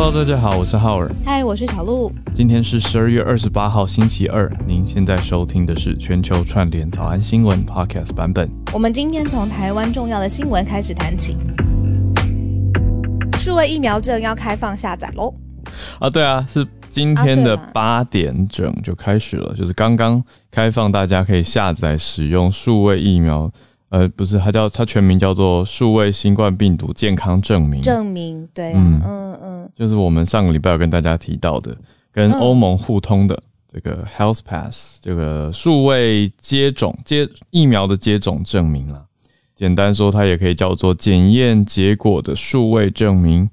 [0.00, 1.10] Hello，大家好，我是浩尔。
[1.26, 2.08] 嗨，我是小鹿。
[2.32, 4.48] 今天是十二月二十八号，星期二。
[4.64, 8.48] 您现在收听的是全球串联早安新闻 Podcast 版本。
[8.72, 11.36] 我们今天从台湾重要的新闻开始谈起。
[13.38, 15.34] 数位疫苗证要开放下载喽！
[15.98, 20.22] 啊，对啊，是今天的八点整就开始了，就是刚刚
[20.52, 23.50] 开放，大家可以下载使用数位疫苗。
[23.90, 27.80] 呃，不是，它叫它全名叫做数位新冠病毒健康证明。
[27.80, 31.74] 证明，对，嗯嗯嗯，就是我们上个礼拜有跟大家提到的，
[32.12, 39.06] 跟欧盟互通的这个 Health Pass，这个数位接种接疫苗的接种证明啦。
[39.54, 43.48] 简单说，它也可以叫做检验结果的数位证明。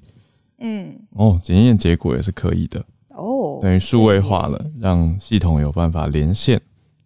[0.58, 2.84] 嗯，哦，检验结果也是可以的。
[3.08, 6.60] 哦，等于数位化了，让系统有办法连线，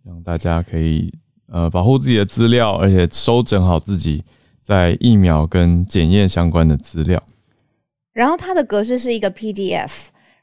[0.05, 1.15] 让大家可以。
[1.51, 4.23] 呃，保护自己的资料，而且收整好自己
[4.63, 7.21] 在疫苗跟检验相关的资料。
[8.13, 9.91] 然后它的格式是一个 PDF，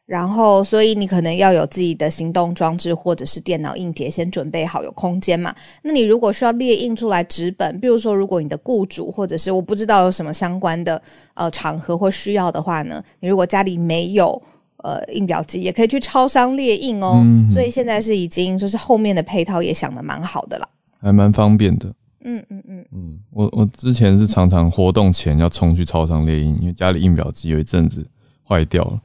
[0.06, 5.54] 然后所以你可能要有自己的行动装置或者是电脑硬碟先准备好，有空间嘛？
[5.84, 11.02] 那你如果需要列印出来纸本，比如说如果你的雇主或者是我不知道有什么相关的
[11.34, 14.42] 呃场合或需要的话呢，你如果家里没有
[14.78, 17.22] 呃印表机，也可以去超商列印哦。
[17.54, 20.68] 所以现在是已经就是后面的配套也想的蛮好的了。
[21.00, 28.06] 还蛮方便的，嗯嗯嗯嗯，我我之前是常常活动前要冲去超商列印，因为家里印表机有一阵子
[28.48, 29.00] 坏掉了，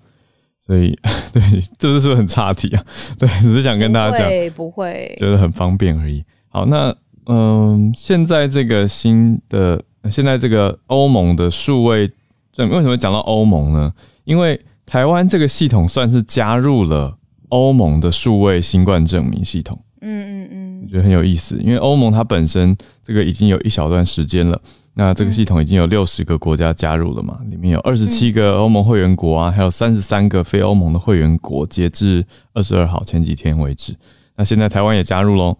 [0.66, 0.98] 所以
[1.32, 1.42] 对，
[1.78, 2.84] 这是是不是很差题啊？
[3.18, 6.24] 对，只是想跟大家讲，不会，觉得很方便而已。
[6.48, 6.94] 好，那
[7.26, 12.10] 嗯，现在这个新的，现在这个欧盟的数位
[12.52, 13.92] 证，为什么讲到欧盟呢？
[14.24, 17.16] 因为台湾这个系统算是加入了
[17.48, 19.78] 欧盟的数位新冠证明系统。
[20.00, 24.60] 嗯嗯嗯，我觉得很有意思，因为欧盟它本身这个已经有一小段时间了，
[24.94, 33.94] 那这个系统已经有六十个国家加入了嘛，里面有二十七个欧盟会员国啊，还有三十三个非欧盟的会员国，截至二十二号前几天为止，
[34.36, 35.56] 那现在台湾也加入喽，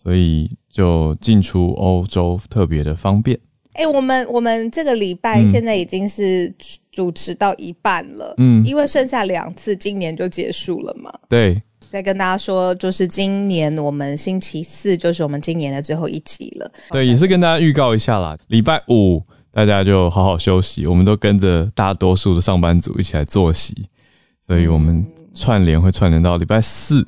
[0.00, 3.38] 所以就进出欧洲特别的方便。
[3.72, 6.52] 哎，我们我们这个礼拜现在已经是
[6.92, 11.60] 主持到一半了，嗯，因为剩下两次，今年就结束了嘛，对。
[11.90, 16.70] 再跟大家说，就是今年我们星期四就是我们今年的最后一集了。
[16.92, 18.38] 对，也是跟大家预告一下啦。
[18.46, 19.20] 礼拜五
[19.50, 23.88] 大家就好好休息，我们都跟着大多数的上班族一起来作息，
[24.46, 27.04] 所以我们串联会串联到礼拜四。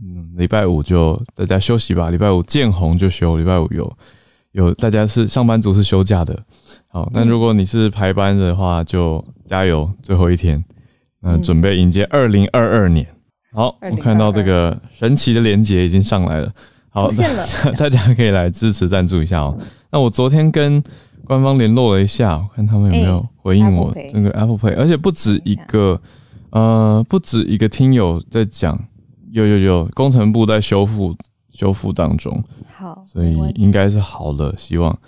[0.00, 2.08] 嗯，礼拜五就大家休息吧。
[2.08, 3.92] 礼拜五见红就休，礼拜五有
[4.52, 6.40] 有大家是上班族是休假的。
[6.86, 10.64] 好，那如果你是排班的话，就加油，最后一天，
[11.22, 13.04] 嗯，准备迎接二零二二年。
[13.52, 16.52] 好，我看到这个神奇的连接已经上来了。
[16.90, 17.08] 好，
[17.76, 19.56] 大家可以来支持赞助一下哦。
[19.90, 20.82] 那我昨天跟
[21.26, 26.00] 官方联络了一下，我看他们有没有回应我这个 Apple Pay，而且不止一个，
[26.50, 28.82] 呃，不止一个听友在讲，
[29.30, 31.14] 有有有，工程部在修复
[31.50, 32.42] 修复当中。
[32.74, 34.98] 好，所以应该是好了，希望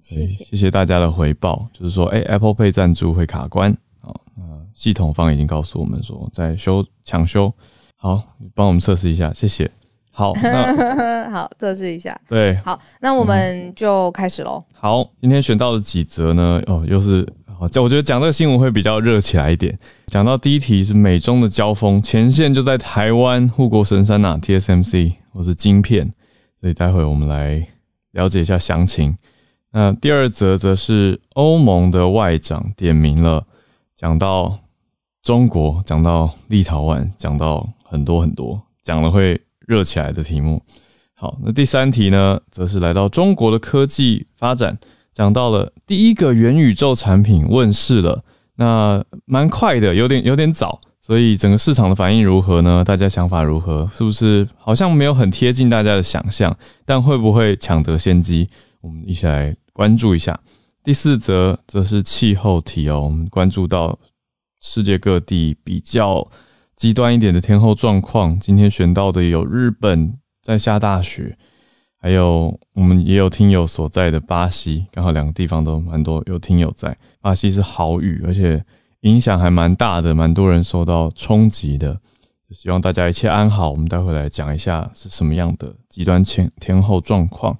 [0.00, 7.52] 谢谢谢谢大家的回报，就是说，哎，Apple Pay 赞助会卡关，好，呃，系统方已经告诉我们说在修抢修。
[8.02, 8.20] 好，
[8.52, 9.70] 帮我们测试一下，谢谢。
[10.10, 12.20] 好， 那好，测试一下。
[12.26, 14.60] 对，好，那我们就开始喽。
[14.72, 16.60] 好，今天选到了几则呢？
[16.66, 19.78] 哦，又是好，我觉得讲这个新闻会比较热起来一点。
[20.08, 26.12] 讲到第一题是美中的交锋，前线就在台湾护国神山呐，TSMC 或是晶片，
[26.60, 27.64] 所以待会我们来
[28.10, 29.16] 了解一下详情。
[29.70, 33.44] 那第二则则是欧盟的外长点名了，
[33.94, 34.58] 讲到
[35.22, 37.64] 中国，讲到立陶宛，讲到。
[37.92, 40.62] 很多很多讲了会热起来的题目。
[41.12, 44.78] 好，那第三题呢，则是来到中国的科技发展，
[45.12, 48.24] 讲到了第一个元宇宙产品问世了，
[48.56, 52.82] 那蛮快的，有点有点早，所以整个市场的反应如何呢？
[52.82, 53.88] 大家想法如何？
[53.92, 56.56] 是不是好像没有很贴近大家的想象？
[56.86, 58.48] 但会不会抢得先机？
[58.80, 60.40] 我们一起来关注一下。
[60.82, 63.96] 第四则则是气候题哦，我们关注到
[64.62, 66.26] 世界各地比较。
[66.74, 71.36] 极端一点的天候状况，今天选到的有日本在下大雪，
[71.98, 76.96] 还有我们也有听友所在的巴西，刚好两个地方都蛮多有听友在。
[77.20, 78.64] 巴西是好雨，而且
[79.02, 81.96] 影响还蛮大的，蛮多人受到冲击的。
[82.50, 83.70] 希望大家一切安好。
[83.70, 87.56] 我们待会来讲一下是什么样的极端天天候状况。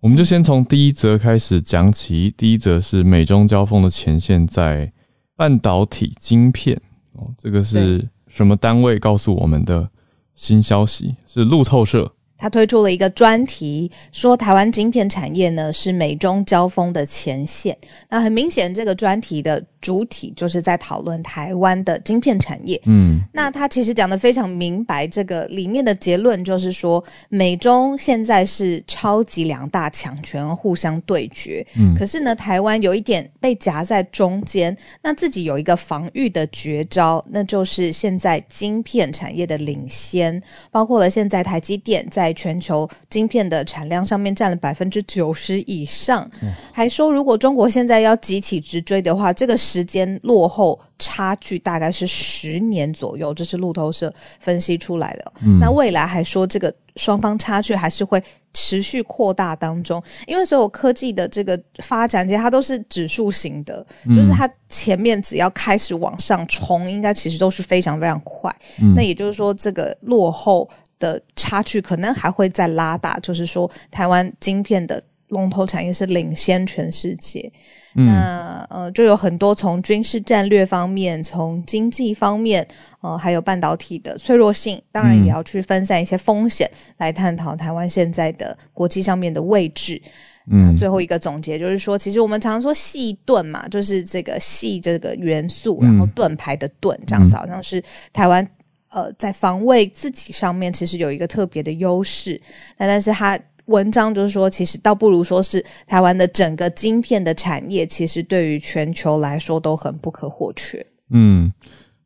[0.00, 2.34] 我们就先从第一则开始讲起。
[2.36, 4.92] 第一则是美中交锋的前线在
[5.36, 6.80] 半导体晶片
[7.12, 8.08] 哦，这个是。
[8.36, 9.88] 什么单位告诉我们的
[10.34, 11.16] 新消息？
[11.26, 17.74] 是路透社，他推出了一个专题，说台湾晶片产业呢是美中交锋的前线。
[18.10, 22.80] 那很明显，这个专题的主体就是在讨论台湾的晶片产业。
[22.86, 31.64] 嗯那他其实讲的非常明白，这个里面的结论就是说，美中现在是超级两大强权互相对决。
[31.78, 40.42] 嗯可是呢，台湾有一点被夹在中间，那自己有一个防御的绝招，那就是现在晶片产业的领先，
[40.72, 46.28] 包括了现在台积电在全球晶片的产量上面占了百分之九十以上，
[46.72, 55.32] 还说如果中国现在要急起直追的话，这个时间落后差距大概是十年左右，这是路透社分析出来的。
[55.60, 63.84] 那未来还说这个双方差距还是会持续扩大当中，因为所有科技的这个发展，其实它都是指数型的，
[64.14, 68.54] 就是它前面只要开始往上冲，应该其实都是非常非常快。
[68.94, 70.68] 那也就是说，这个落后
[70.98, 77.52] 的差距可能还会再拉大，就是说台湾晶片的龙头产业是领先全世界。
[77.96, 82.66] 那呃，就有很多从军事战略方面，从经济方面，
[83.00, 90.00] 呃，还有半导体的脆弱性，当然也要去分散一些风险，来探讨台湾现在的国际上面的位置。
[90.48, 97.82] 嗯最后一个总结就是说，其实我们常说细盾嘛，就是这个细这个元素，然后盾牌的盾，这样子好像是
[98.12, 98.48] 台湾
[98.90, 102.40] 呃在防卫自己上面其实有一个特别的优势。
[102.76, 110.84] 那但是它文章就是说，其实倒不如说是台湾的整个晶片的产业，其实对于全球来说都很不可或缺。
[111.10, 111.52] 嗯，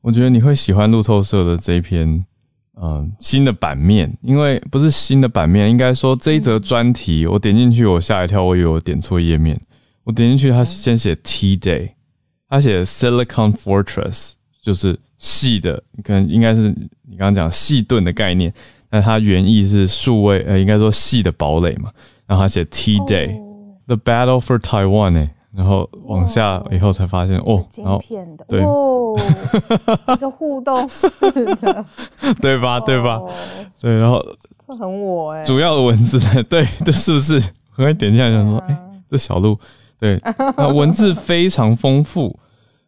[0.00, 2.24] 我觉得你会喜欢路透社的这一篇。
[2.82, 9.60] 嗯，新的版面，因为不是新的版面，应该说这一则专题，我点进去，我吓一跳，我以为我点错页面。
[10.02, 11.90] 我点进去，它先写 T Day，
[12.48, 16.70] 他写 Silicon Fortress，就是细的，可能应该是
[17.02, 18.50] 你刚刚讲细盾的概念，
[18.90, 21.90] 那它原意是数位，呃，应该说细的堡垒嘛。
[22.26, 29.16] 然后它写 T Day，The、Battle for Taiwan，哎、然后往下以后才发现，哦，然后片的对哦，
[30.14, 31.08] 一个互动式
[31.60, 31.84] 的，
[32.40, 33.16] 对吧，对吧？
[33.16, 33.30] 哦
[33.80, 34.24] 对，然后
[34.66, 37.34] 这很我哎、主要的文字在对，这是不是？
[37.76, 39.58] 我会点进来想说，哎、嗯这小鹿，
[39.98, 40.20] 对，
[40.56, 42.38] 那文字非常丰富，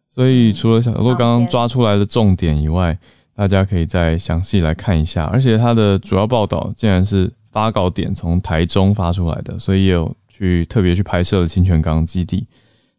[0.09, 2.97] 所以除了小鹿刚刚抓出来的重点以外，
[3.35, 5.23] 大家可以再详细来看一下。
[5.25, 12.45] 而且它的主要报道竟然是发稿点从台中发出来的，所以也有去特别去拍摄了清泉岗基地，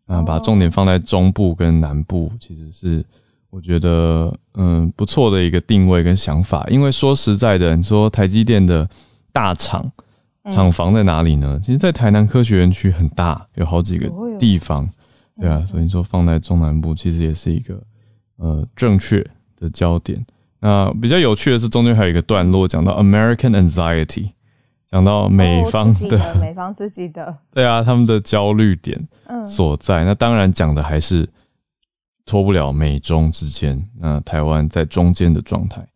[0.07, 3.05] 啊，把重点放在中部跟南部，其实是
[3.51, 6.67] 我觉得嗯不错的一个定位跟想法。
[6.69, 8.89] 因为说实在的，你说台积电的
[9.33, 9.91] 大厂
[10.53, 11.59] 厂房在哪里呢？
[11.63, 14.09] 其实，在台南科学园区很大，有好几个
[14.39, 14.89] 地方，
[15.41, 17.83] 对啊，所以你说放在中南部，其实也是一个
[18.37, 19.25] 呃正确
[19.59, 20.25] 的焦点。
[20.61, 24.31] 那比较有趣的是，中间还有一个段落讲到 American anxiety，
[24.89, 30.05] 讲到美方哦的的 美方自己的，对啊，他们的焦虑点嗯，所在。
[30.05, 31.29] 那当然讲的还是
[32.25, 35.87] 脱不了美中之间，那台湾在中间的状态。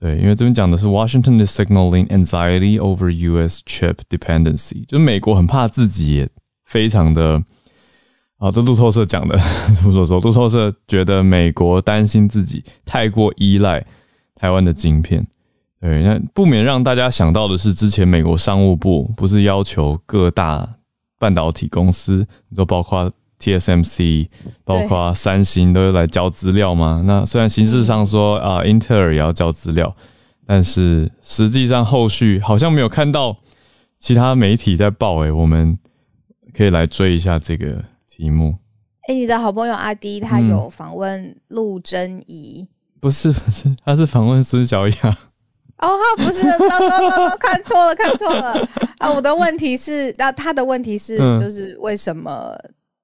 [0.00, 3.62] 对，因为这边讲的是 Washington is signaling anxiety over U.S.
[3.66, 6.28] chip dependency，就是美国很怕自己也
[6.64, 7.42] 非常的
[8.38, 9.36] 啊，这路透社讲的，
[9.84, 13.84] 路透说路透社觉得美国担心自己太过依赖
[14.34, 15.26] 台湾的晶片。
[15.80, 20.68] 对，那不免让大家想到的是，之前美国商务部不是要求各大
[21.18, 24.28] 半导体公司，都包括 TSMC，
[24.64, 27.02] 包括三星都来交资料吗？
[27.06, 29.94] 那虽然形式上说啊、英特尔也要交资料，
[30.46, 33.36] 但是实际上后续好像没有看到
[34.00, 35.18] 其他媒体在报。
[35.18, 35.78] 诶，我们
[36.56, 37.84] 可以来追一下这个
[38.18, 38.56] 题目。
[39.08, 42.68] 哎、你的好朋友阿迪他嗯有访问陆贞仪。
[43.00, 44.94] 不是不是，他是访问孙小雅。
[45.78, 49.08] 哦，他不是，糟糟糟糟，看错了，看错了啊！
[49.12, 52.52] 我的问题是，那他的问题是，嗯就是为什么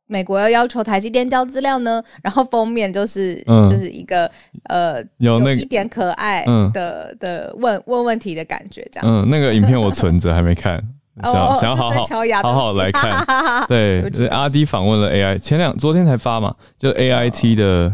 [0.06, 2.02] 美国要要求台积电交资料呢？
[2.20, 4.28] 然后封面就是、嗯就是一个
[4.64, 9.08] 呃有那个一点可爱嗯的、的问问问题的感觉，这样。
[9.08, 10.82] 嗯，那个影片我存着还没看，
[11.22, 12.02] 想哦，想要好好
[12.42, 13.24] 好好来看。
[13.68, 17.92] 对，就是阿迪访问了 AI，前两昨天才发嘛，就 AIT 的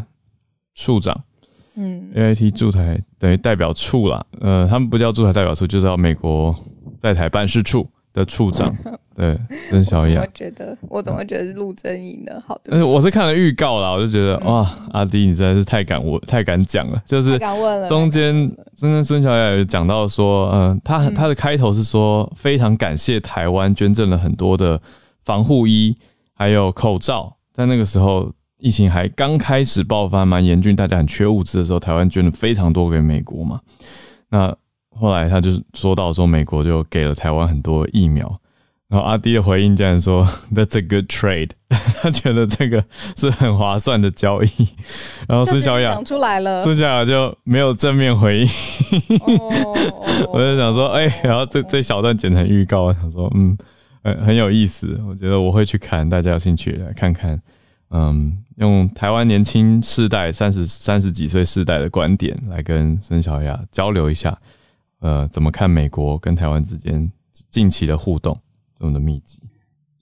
[0.75, 1.19] 处长
[1.77, 6.55] 嗯，，AIT 驻台等于代表处啦，呃，他们不叫驻台代表处，就叫美国
[6.99, 8.73] 在台办事处的处长，
[9.21, 10.27] 对，孙小雅我。
[10.33, 12.43] 觉得我怎么觉得是陆贞仪呢？
[12.47, 17.39] 好，对但是我是看了预告啦，我就觉得、哇，阿迪你真的是太敢我太敢讲了，就是
[17.87, 18.35] 中间，
[18.75, 24.81] 真的孙小雅有讲到说，嗯、他他的开头是说非常感谢台湾捐赠了很多的
[25.23, 25.95] 防护衣，
[26.33, 33.61] 还有口罩，在那个时候疫情还刚开始爆发蛮严峻，大家很缺物资的时候，台湾捐了非常多给美国嘛。
[34.31, 34.57] 那
[34.99, 38.40] 后来他就说到说，美国就给了台湾很多疫苗。
[38.91, 41.51] 然后阿迪的回应竟然说 "That's a good trade"，
[42.03, 42.85] 他觉得这个
[43.17, 44.49] 是很划算的交易。
[45.29, 48.49] 然后孙小雅讲出来了，孙小雅就没有正面回应。
[50.33, 53.57] 我就想说，哎，然后这这小段剪成预告，我想说，嗯，
[54.03, 55.01] 很很有意思。
[55.07, 57.41] 我觉得我会去看，大家有兴趣来看看。
[57.93, 64.37] 嗯，用台湾年轻世代三十三十几岁世代的观点来跟孙小雅交流一下，
[64.99, 67.09] 呃，怎么看美国跟台湾之间
[67.51, 68.37] 近期的互动？
[68.81, 69.39] 这么的秘籍，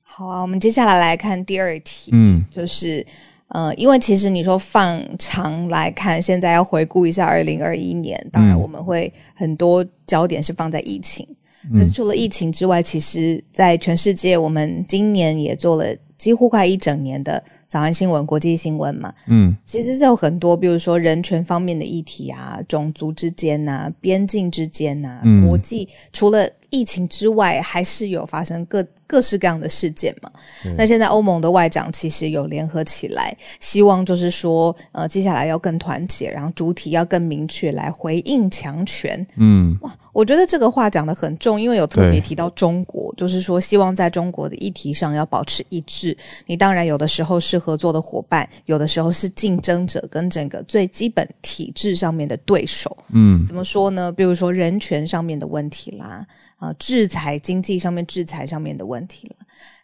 [0.03, 3.05] 好啊，我们接下来来看第二题，嗯，就是
[3.49, 11.27] 呃，因为其实你说放长来看，现在要回顾一下二零二一年，当然我们会很多焦点是放在疫情，
[11.73, 26.49] 可是除了疫情之外，其实在全世界，我们今年也做了几乎快一整年的早安新闻、国际新闻嘛，嗯，其实是有很多，比如说人权方面的议题啊，种族之间呐，边境之间呐，国际除了。
[26.71, 30.31] 疫情之外，还是有发生各各式各样的事件嘛？
[30.77, 39.27] 那现在欧盟的外长其实有联合起来，希望就是说，呃，接下来要更团结，然后主体要更明确来回应强权。
[39.37, 46.15] 嗯，哇，我觉得这个话讲的很重，因为有特别提到中国，就是说希望在中国的议题上要保持一致。
[46.47, 52.95] 你当然有的时候是合作的伙伴，有的时候是竞争者跟整个最基本体制上面的对手。
[53.13, 54.13] 嗯，怎么说呢？
[54.13, 56.27] 比如说人权上面的问题啦。
[56.59, 59.37] 啊，制裁经济上面制裁上面的问题了。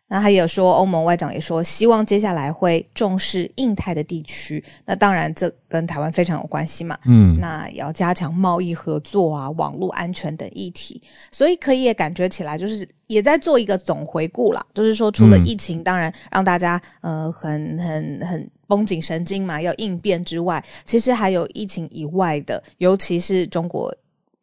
[0.07, 4.63] 那他也说，欧盟外长也说，希望接下来会重视印太的地区。
[4.85, 6.97] 那当然，这跟台湾非常有关系嘛。
[7.07, 11.01] 嗯，那也要加强贸易合作啊，网络安全等议题。
[11.33, 14.65] 所以可以也感觉起来，就是也在做一个总回顾啦。
[14.75, 23.93] 就是说，除了疫情，当然让大家呃很很很绷紧神经嘛，要应变之外，其实还有疫情以外的，尤其是中国。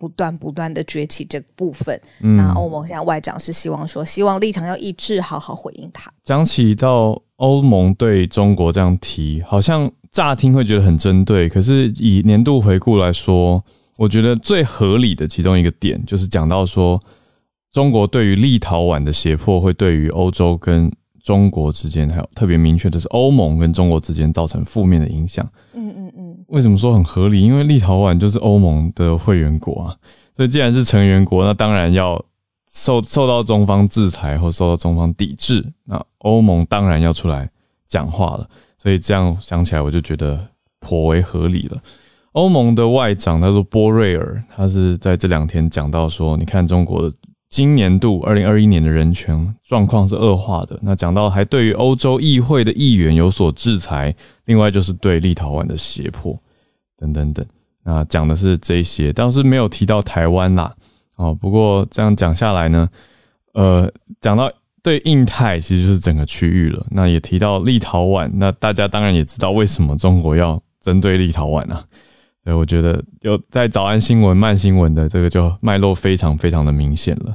[0.02, 6.12] 不断不断的崛起这部分，那欧盟现在外长是希望说，希望立场要一致，好好回应他。
[6.24, 13.64] 讲起到欧盟对中国这样提，好像乍听会觉得很针对，可是以年度回顾来说，
[13.96, 17.00] 我觉得最合理的其中一个点就是讲到说，
[17.72, 20.92] 中国对于立陶宛的胁迫会对于欧洲跟
[21.22, 25.48] 中国之间，还有特别明确的是欧盟跟中国之间造成负面的影响。
[25.76, 26.31] 嗯嗯嗯。
[26.52, 27.42] 为什么说很合理？
[27.42, 29.96] 因为立陶宛就是欧盟的会员国啊，
[30.36, 32.24] 所以既然是成员国，那当然要
[32.72, 37.50] 受受到中方制裁或受到中方抵制，那欧盟当然要出来
[37.88, 38.48] 讲话了。
[38.78, 40.40] 所以这样想起来，我就觉得
[40.80, 41.78] 颇为合理了。
[42.34, 47.16] 欧盟的外长他说波瑞尔，他是在这两天讲到说，你看中国的。
[47.52, 50.80] 今年度二零二一年的人权状况是恶化的。
[50.82, 54.16] 那讲到还对于欧洲议会的议员有所制裁，
[54.46, 56.36] 另外就是对立陶宛的胁迫
[56.98, 57.46] 等等等。
[57.84, 60.74] 那讲的是这些，倒是没有提到台湾啦。
[61.18, 62.88] 哦，不过这样讲下来呢，
[63.54, 63.92] 呃，
[64.22, 64.50] 讲到
[64.82, 66.86] 对印太其实就是整个区域了。
[66.90, 71.84] 那也提到立陶宛，那大家当然也知道为什么中国要针对立陶宛啊。
[72.44, 77.26] 对，我觉得有在早安新闻、慢新闻的这个就脉络非常非常的明显了，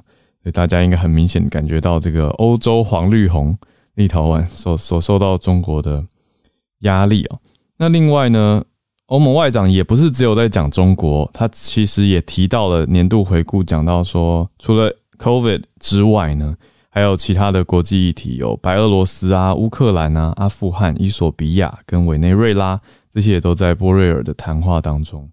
[0.42, 3.56] 所以大家应该很明显感觉到这个欧洲黄绿红
[3.94, 6.04] 立陶宛所所受到中国的
[6.80, 7.38] 压力哦。
[7.78, 8.64] 那另外呢，
[9.06, 16.56] 欧盟外长也不是只有在讲中国，他其实也提到了年度回顾，讲到说除了 COVID 之外呢，
[16.90, 22.80] 还有其他的国际议题，有白俄罗斯啊、乌克兰啊、阿富汗、伊索比亚跟委内瑞拉。
[23.16, 25.26] 这些也都在波瑞尔的谈话当中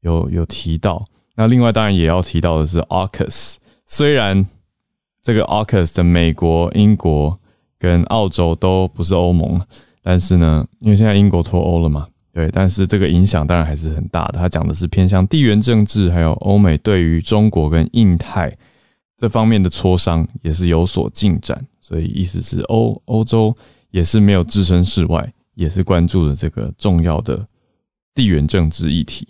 [0.00, 1.04] 有有提到。
[1.34, 3.56] 那另外当然也要提到的是 AUKUS。
[3.84, 4.46] 虽然
[5.22, 7.38] 这个 AUKUS 的美国、英国
[7.78, 9.60] 跟澳洲都不是欧盟，
[10.02, 14.38] 但是呢，因为现在英国脱欧了嘛，对，但是这个影响当然还是很大的。
[14.38, 18.50] 他讲的是偏向地缘政治，还有欧美对于中国跟印太
[19.18, 21.62] 这方面的磋商也是有所进展。
[21.82, 23.54] 所以意思是欧欧洲
[23.90, 25.30] 也是没有置身事外。
[25.56, 27.44] 也是关注了这个重要的
[28.14, 29.26] 地缘政治议题，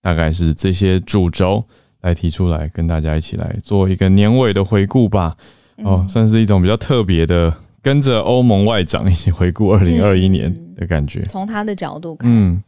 [0.00, 1.62] 大概是这些主轴
[2.00, 5.36] 来提出来，跟大家一起来做一个年尾的回顾吧。
[5.78, 11.22] 哦，算是一种比较特别的，跟着欧盟外长一起回顾二零二一年的感觉。
[11.24, 12.62] 从他的角度看。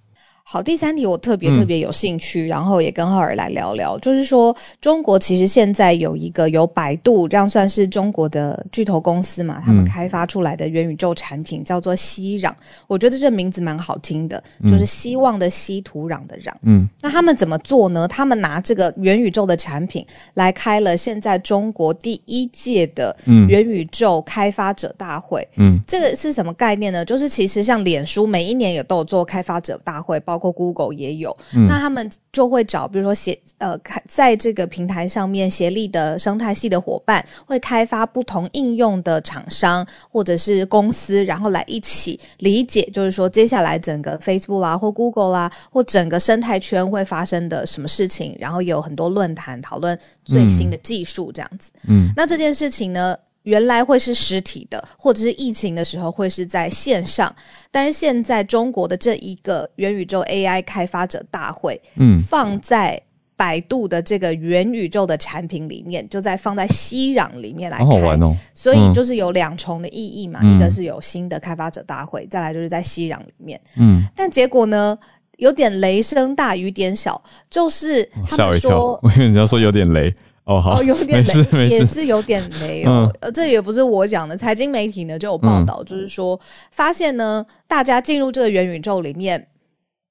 [0.50, 12.50] 好，第三题我特别特别有兴趣，然后也跟浩尔来聊聊，就是说中国其实现在有一个由百度这样算是中国的巨头公司嘛，他们开发出来的元宇宙产品叫做熙壤，
[12.86, 16.50] 我觉得这名字蛮好听的，就是希望的希土壤的壤。
[16.62, 18.08] 嗯，那他们怎么做呢？
[18.08, 20.02] 他们拿这个元宇宙的产品
[20.32, 23.14] 来开了现在中国第一届的
[23.50, 25.46] 元宇宙开发者大会。
[25.56, 27.04] 嗯，这个是什么概念呢？
[27.04, 31.36] 就是其实像脸书每一年也都有做开发者大会，包包括 Google 也有。
[31.52, 51.72] 嗯那他们就会找，比如说协呃开在这个平台上面协力的生态系的伙伴，会开发不同应用的厂商或者是公司，然后来一起理解，就是说接下来整个 Facebook 啦或 Google 啦或整个生态圈会发生的什么事情，然后有很多论坛讨论最新的技术这样子。
[51.88, 53.16] 嗯那这件事情呢？
[53.48, 57.34] 原来会是实体的，或者是疫情的时候会是在线上，
[57.70, 63.00] 但是现在中国的这一个元宇宙 AI 开发者大会，嗯放在
[63.36, 68.36] 百度的这个元宇宙的产品里面，就在放在熙壤里面来开，好好玩哦。
[68.52, 73.58] 所以就是有两重的意义嘛，嗯一个是有新的开发者大会，再来就是在熙壤里面。
[73.78, 74.98] 嗯，但结果呢，
[75.38, 80.14] 有点雷声大雨点小，就是他们吓我一跳说，我以为你要说有点雷。
[80.48, 81.84] 哦，好，哦，有点雷，也。
[81.84, 83.08] 是有点雷哦。
[83.20, 86.38] 呃，这也不是我讲的，财经媒体呢就有报道，就是说
[86.70, 89.48] 发现呢，大家进入这个元宇宙里面，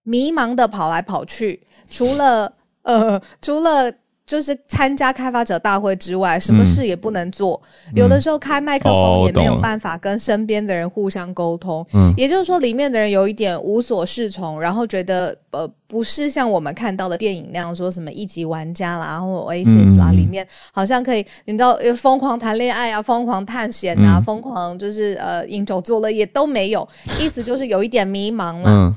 [0.03, 2.53] 迷茫的跑来跑去，除了
[2.84, 3.91] 呃，除了。
[4.27, 7.60] 就是参加开发者大会之外，什么事也不能做。
[7.96, 11.84] 有的时候开麦克风也没有办法跟身边的人互相沟通。
[11.93, 26.86] 嗯也就是说，里面的人有一点无所适从，然后觉得呃，不是像我们看到的电影那样说什么一级玩家啦，或 Oasis 啦，嗯里面好像可以，你知道，呃疯狂谈恋爱啊，疯狂探险啊，嗯疯狂就是呃饮酒作乐也都没有，
[27.17, 28.93] 意思就是有一点迷茫啦。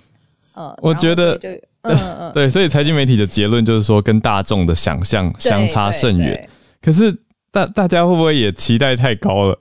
[0.83, 1.49] 我觉得就
[1.83, 6.17] 嗯嗯嗯，对，所以财经媒体的结论就是说，跟大众的想象相差甚。
[6.19, 6.49] 远。
[6.83, 7.15] 可是
[7.51, 9.59] 大大家会不会也期待太高了？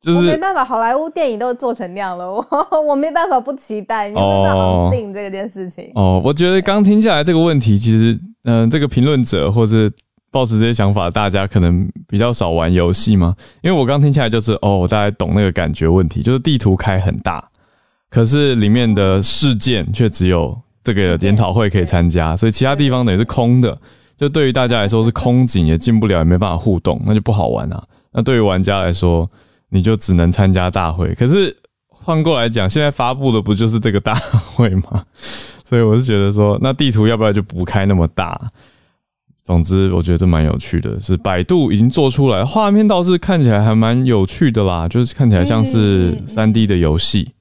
[0.00, 2.46] 就是我没办法，好莱坞电影都做成那样了，我
[2.88, 5.90] 我没办法不期待，你没办哦法 on 这件事情。
[5.94, 8.12] 哦，我觉得刚听下来这个问题，其实
[8.44, 9.90] 嗯、呃这个评论者或者
[10.30, 13.34] 抱持这些想法，大家可能比较少玩游戏嘛。
[13.62, 17.42] 因为我刚听下来就是哦，我大概懂那个感觉问题，就是地图开很大，
[18.14, 23.76] 可是里面的事件却只有这个研讨会可以参加，所以其他地方等于是空的。
[24.16, 27.82] 就对于大家来说是空景，也进不了，也没办法互动，那就不好玩啊。
[28.12, 29.28] 那对于玩家来说，
[29.70, 31.12] 你就只能参加大会。
[31.16, 31.56] 可是
[31.88, 35.04] 换过来讲，现在发布的不就是这个大会吗？
[35.68, 38.40] 所以我是觉得说，那地图要不要就不开那么大？
[39.42, 47.32] 总之，我觉得这蛮有趣的，是百度已经做出来，画面倒是看起来还蛮有趣的啦，就是看起来像是三 D 的游戏，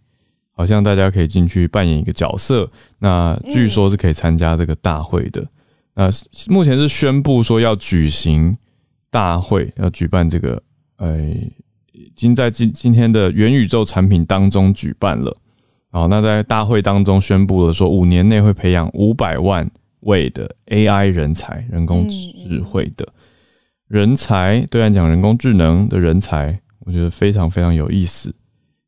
[0.53, 2.69] 好像大家可以进去扮演一个角色。
[2.99, 5.45] 那据说是可以参加这个大会的。
[5.95, 6.09] 那
[6.47, 8.57] 目前是宣布说要举行
[9.11, 10.61] 大会，要举办这个，
[10.97, 11.19] 呃，
[11.91, 15.37] 已经在今今天的元宇宙产品当中举办了。
[15.91, 23.07] 好，那在大会当中宣布了说，五年内会培养五百万位的 AI 人才，人工智慧的
[23.87, 24.65] 人才。
[24.71, 28.33] 对岸讲人工智能的人才，我觉得非常非常有意思。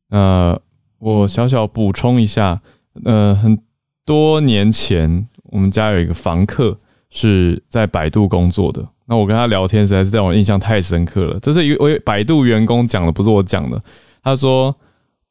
[0.08, 0.58] 那
[0.98, 2.60] 我小小补充一下，
[3.04, 3.58] 呃，很
[4.04, 6.78] 多年前我们家有一个房客
[7.10, 11.38] 是在百度工作的，那我跟他聊天实在是让我印象太深刻了。
[11.40, 13.82] 这是一位百度员工讲的，不是我讲的。
[14.22, 14.74] 他说。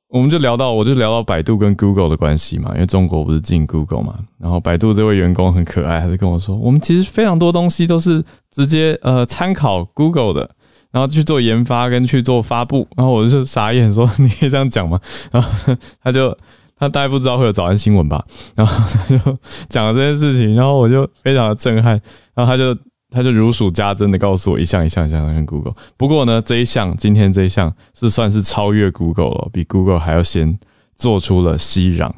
[0.07, 10.49] 我们就聊到，我就聊到百度跟 Google 的关系嘛，因为中国不是进 Google 嘛，然后百度这位员工很可爱，他就跟我说，我们其实非常多东西都是直接呃参考 Google 的，
[10.95, 14.97] 然后去做研发跟去做发布，然后我就傻眼说，你可以这样讲吗？
[15.29, 16.35] 然后他就
[16.77, 21.99] 他大概不知道会有早安新闻吧，然后他就讲了这件事情，然后我就非常的震撼，
[22.33, 22.73] 然后他就。
[23.11, 30.59] 他就如数家珍的告诉我一项一项一项跟 Google，不过呢，这一项今天这一项是算是超越 Google 了，比 Google 还要先
[30.97, 32.11] 做出了熙壤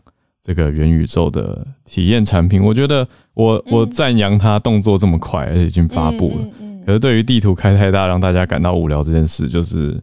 [0.44, 2.64] 这个元宇宙的体验产品。
[2.64, 6.36] 我觉得我我赞扬他动作这么快，而且已经发布了。
[6.40, 10.02] 嗯嗯可是对于地图开太大，让大家感到无聊这件事，就是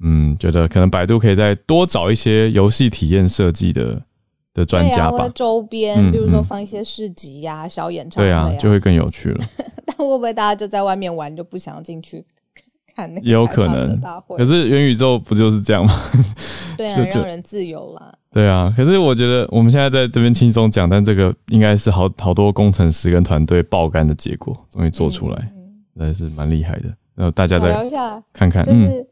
[0.00, 4.02] 嗯，觉得可能百度可以再多找一些游戏体验设计的
[4.52, 5.30] 的专家吧。
[5.32, 9.44] 周边，嗯比如说嗯放一些市集呀、小演唱会对啊，就会更有趣了。
[9.86, 12.24] 但会不会大家就在外面玩，就不想进去
[12.96, 14.00] 看那个 也有可能？
[14.36, 15.94] 可是元宇宙不就是这样吗？
[16.76, 18.12] 对啊，就就让人自由啦。
[18.32, 25.52] 对啊，可是我觉得我们现在在这边轻松讲，但这个应该是好好多工程师跟团队爆肝的结果，终于做出来，
[25.96, 26.94] 的是蛮厉害的。
[27.14, 29.06] 然后大家再聊再一下，看看，嗯就是、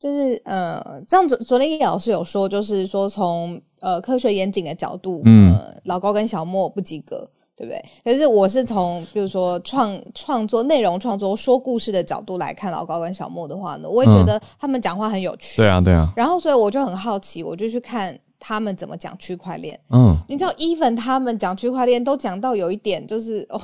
[0.00, 7.28] 就是呃，这样昨昨天叶老师有说，就是说从呃科学严谨的角度，嗯呃，老高跟小莫不及格。
[7.54, 7.84] 对不对？
[8.02, 15.58] 可是我是从比如说创创作内容创作说故事的角度来看老高跟小莫的话呢，我也觉嗯得他们讲话很有趣。
[15.58, 19.78] 对啊，对啊，然后所以我就很好奇，我就去看他们怎么讲区块链。
[19.90, 23.60] 嗯，你知道，even 他们讲区块链都讲到有一点，就是哦，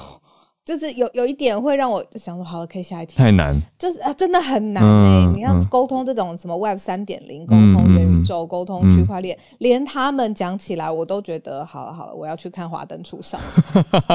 [0.68, 13.40] 就是有有一点会让我想说，好了，可以下一题，太难，就是啊，真的很难哎、嗯你要嗯沟通这种什么 Web 三点零，沟通元宇宙沟通区块链，连他们讲起来，我都觉得好了好了，我要去看《华灯初上》。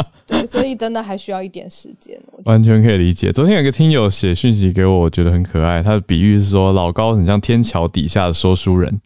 [0.27, 2.15] 对，所以真的还需要一点时间。
[2.45, 3.31] 完全可以理解。
[3.31, 5.81] 昨天有个听友写讯息给我，我觉得很可爱。
[5.81, 9.01] 他的比喻是说，老高很像天桥底下的说书人。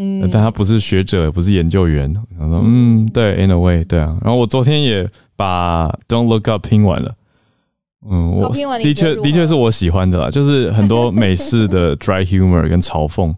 [0.00, 2.14] 嗯，但他不是学者，也不是研究员。
[2.38, 7.12] 他说：“嗯，对，in a way，对啊。”然后我昨天也把 “Don't Look Up” 拼完了。
[8.08, 13.34] 嗯，我的确的确是我喜欢的啦，就是很多美式的 dry humor 跟嘲讽。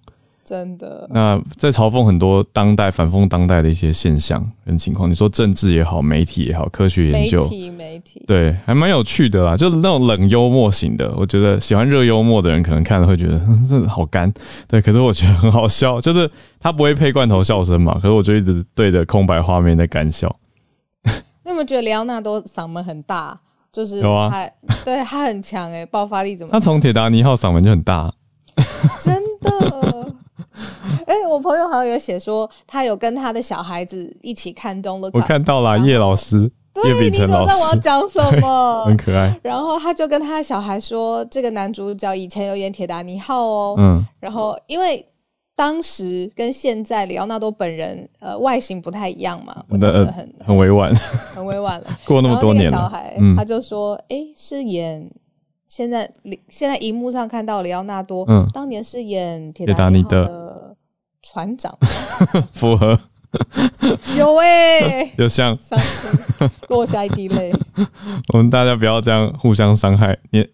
[0.51, 1.07] 真的。
[1.11, 9.57] 那在嘲讽很多当代反讽当代的一些现象跟情况，你说政治也好，媒体也好，科学研究，媒体媒体，对，还蛮有趣的啦。
[9.57, 14.33] 就是那种冷幽默型的，我觉得喜欢热幽默的人可能看了会觉得 这好干。
[14.67, 20.35] 对，可是我觉得很好笑， 就是他不会配罐头笑声嘛，可是我就一直对着空白画面在干笑。
[21.05, 23.39] 你有没有觉得里奥纳多嗓门很大？
[23.73, 24.33] 就是有啊，
[24.85, 26.51] 对他很强哎，爆发力怎么？
[26.53, 28.13] 他从铁达尼号嗓门就很大，
[29.01, 30.15] 真的。
[31.07, 36.51] 哎，我朋友好像有写说，他有跟他的小孩子一起看《Don't Look》，我看到了叶老师，
[36.85, 38.85] 叶秉成老师，我要讲什么？
[38.87, 39.39] 很可爱。
[39.43, 45.05] 然后他就跟他的小孩说，这个男主角以前有演《铁达尼号》哦，嗯，然后因为
[45.57, 50.95] 当时跟现在里奥纳多本人呃外形不太一样嘛，我觉得很很委婉，
[51.35, 51.87] 很委婉了。
[52.05, 55.11] 过那么多年了，小孩他就说，哎，是演。
[55.71, 56.11] 现在，
[56.49, 60.75] 现在荧幕上看到里奥纳多，嗯，当年是演铁达尼的
[61.23, 61.73] 船长，
[62.53, 62.99] 符合，
[64.19, 65.57] 有哎， 有像，
[66.69, 67.53] 落下一滴泪。
[68.33, 70.45] 我们大家不要这样互相伤害，年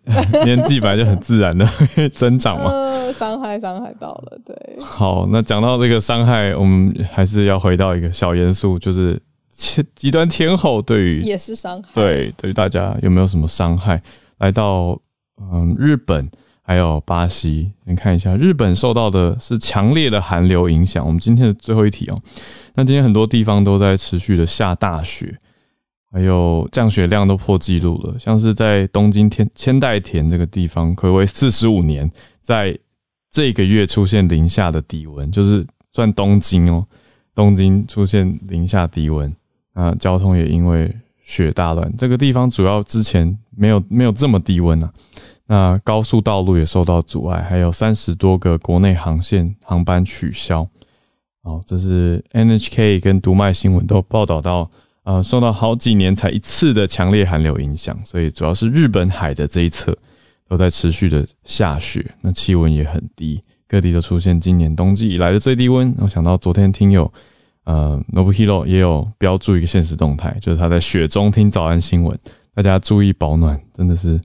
[0.44, 1.66] 年纪本来就很自然的
[2.12, 2.70] 增长嘛，
[3.12, 4.54] 伤害伤害到了，对。
[4.82, 9.18] 好，那讲到这个伤害，我们还是要回到一个小严肃，就是
[9.94, 14.02] 极端天后对于也是伤害，对，对于大家有没有什么伤害？
[14.36, 15.00] 来到。
[15.40, 16.30] 嗯，日本
[16.62, 21.06] 还有巴西，你看一下，日本受到的是强烈的寒流影响。
[21.06, 22.20] 我们今天的最后一题哦，
[22.74, 25.38] 那今天很多地方都在持续的下大雪，
[26.10, 28.18] 还有降雪量都破纪录了。
[28.18, 32.10] 像是在东京天千代田这个地方，可谓四十五年
[32.42, 32.76] 在
[33.30, 36.86] 这个月出现零下的低温，就是算东京哦，
[37.34, 39.32] 东京出现零下低温，
[39.74, 40.92] 啊，交通也因为
[41.26, 41.92] 雪大乱。
[41.98, 44.90] 这个地方主要之前没有没有这么低温啊。
[45.48, 50.66] 那高速道路也受到阻碍，还有三十多个国内航线航班取消。
[51.42, 54.68] 哦，这是 NHK 跟读卖新闻都报道到，
[55.04, 59.96] 呃，受到好几年才一次的强烈寒流影响，所以主要是日本海的这一侧
[60.48, 65.94] 都在持续的下雪，那气温也很低，各地都出现今年冬季以来的最低温。
[65.98, 67.12] 我想到昨天听友
[67.66, 72.18] 呃 Nobuhiro 也有标注一个现实动态，就是他在雪中听早安新闻，
[72.54, 74.18] 大家注意保暖，真的是。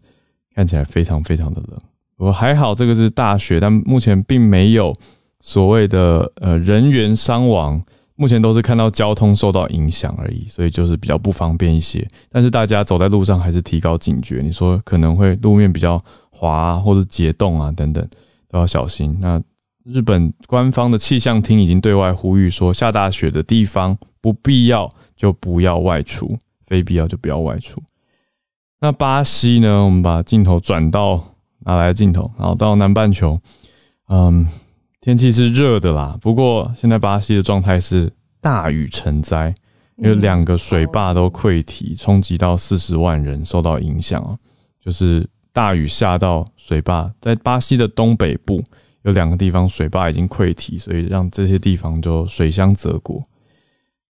[0.54, 1.80] 看起来非常非常的冷，
[2.17, 4.93] 我还好，这个是大雪，但目前并没有
[5.39, 7.82] 所谓的呃人员伤亡，
[8.15, 12.06] 目前都是看到交通受到影响而已，所以就是比较不方便一些。
[12.30, 18.06] 但是大家走在路上还是提高警觉，你说可能会路面比较滑或者结冻啊等等，
[18.49, 19.17] 都要小心。
[19.21, 19.41] 那
[19.83, 27.81] 日本官方的气象厅已经对外呼吁说，下大雪的地方不必要就不要外出，非必要就不要外出。
[28.79, 29.85] 那巴西呢？
[29.85, 31.23] 我们把镜头转到
[31.59, 32.31] 哪来镜头？
[32.37, 33.39] 然后到南半球，
[34.07, 34.47] 嗯，
[34.99, 36.17] 天气是热的啦。
[36.21, 39.53] 不过现在巴西的状态是大雨成灾，
[39.97, 44.37] 因为两个水坝都溃堤，冲击到四十万人受到影响啊。
[44.83, 48.63] 就是大雨下到水坝，在巴西的东北部
[49.03, 53.21] 有两个地方水坝已经溃堤，所以让这些地方就水乡泽国。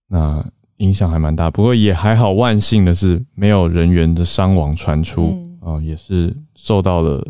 [0.07, 0.45] 那
[0.77, 7.25] 影响还蛮大，不过也还好，万幸的是没有人员的伤亡传出啊，也是受到了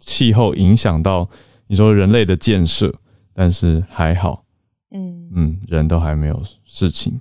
[0.00, 1.28] 气候影响到
[1.68, 2.92] 你说人类的建设，
[3.32, 4.44] 但是还好，
[4.90, 7.20] 嗯嗯，人都还没有事情。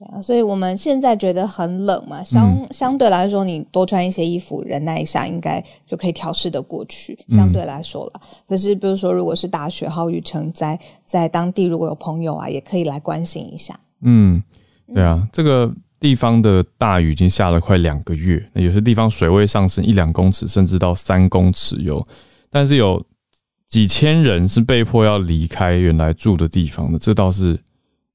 [0.00, 7.18] 对啊，所以我们现在觉得很冷嘛，相相对来说，你多穿一些衣服，忍耐一下，应该就可以调试的过去。
[7.28, 13.78] 相对来说了，可是比如说，如果是大雪豪雨成灾，在当地如果有朋友啊，也可以来关心一下。
[14.00, 14.42] 嗯。
[14.92, 22.04] 对啊，这个地方的大雨已经下了快两个月，那有些地方水位上升一两公尺，甚至到三公尺有，
[22.50, 23.00] 但是有
[23.68, 27.56] 几千人是被迫要离开原来住的地方的，这倒是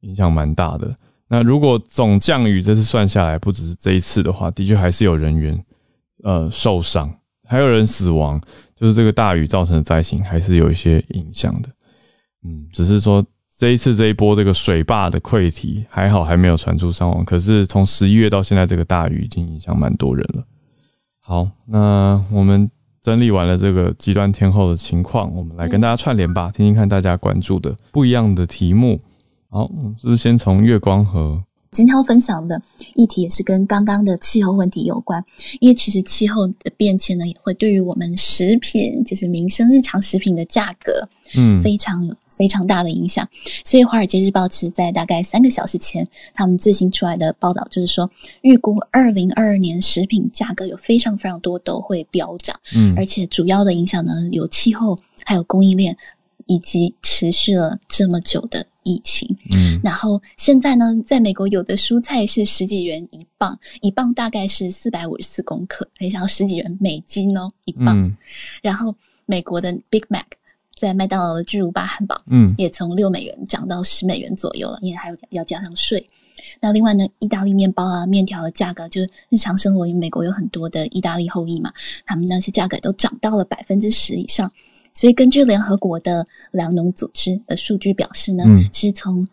[0.02, 0.94] 影响蛮大的。
[1.28, 5.66] 那如果总降雨这次算下来，不只是这一次的话，的确还是有人员
[6.24, 7.14] 呃受伤，
[7.48, 8.42] 还有人死亡，
[8.76, 11.70] 就是这个大雨造成的灾情还是有一些影响的。
[12.44, 13.26] 嗯，只是说。
[13.58, 20.44] 这一次这一波这个水坝的溃堤还好还没有传出伤亡，可是从十一月到现在这个大雨已经影响蛮多人了。
[21.22, 22.70] 好，那我们
[23.02, 29.00] 整理完了这个极端天后的情况，我们来跟大家串联吧，听听看大家关注的不一样的题目。
[29.50, 29.68] 好，
[30.02, 31.44] 是不是先从月光河？
[31.72, 32.62] 今天要分享的
[32.94, 35.24] 议题也是跟刚刚的气候问题有关，
[35.60, 43.28] 因为其实气候的变迁呢，也会对于我们食品，就是民生日常食品的价格，嗯，非常有非常大的影响。
[43.66, 48.10] 所以《华尔街日报》其实在大概三个小时前，他们最新出来的报道就是说，
[48.42, 55.98] 预估二零二二年食品价格有非常非常多都会飙涨，嗯，而且主要的影响呢，有气候，还有供应链，
[56.46, 58.66] 以及持续了这么久的。
[58.86, 68.16] 疫情，嗯，然后现在呢，在美国有的蔬菜是十几元一磅，一磅大概是四百五十四公克，可以想到十几元美金哦，一磅。
[68.62, 68.96] 然后
[69.26, 70.26] 美国的 Big Mac
[70.76, 76.08] 在麦当劳的巨无霸汉堡，嗯，也从六美元涨到十美元左右了，因为还有要加上税。
[76.62, 81.74] 那另外呢，意大利面包啊、面条的价格，就是日常生活，因为美国有很多的意大利后裔嘛，
[82.06, 84.52] 他们那些价格都涨到了百分之十以上。
[84.96, 89.28] 所以，根据联合国的粮农组织的数据表示呢，是从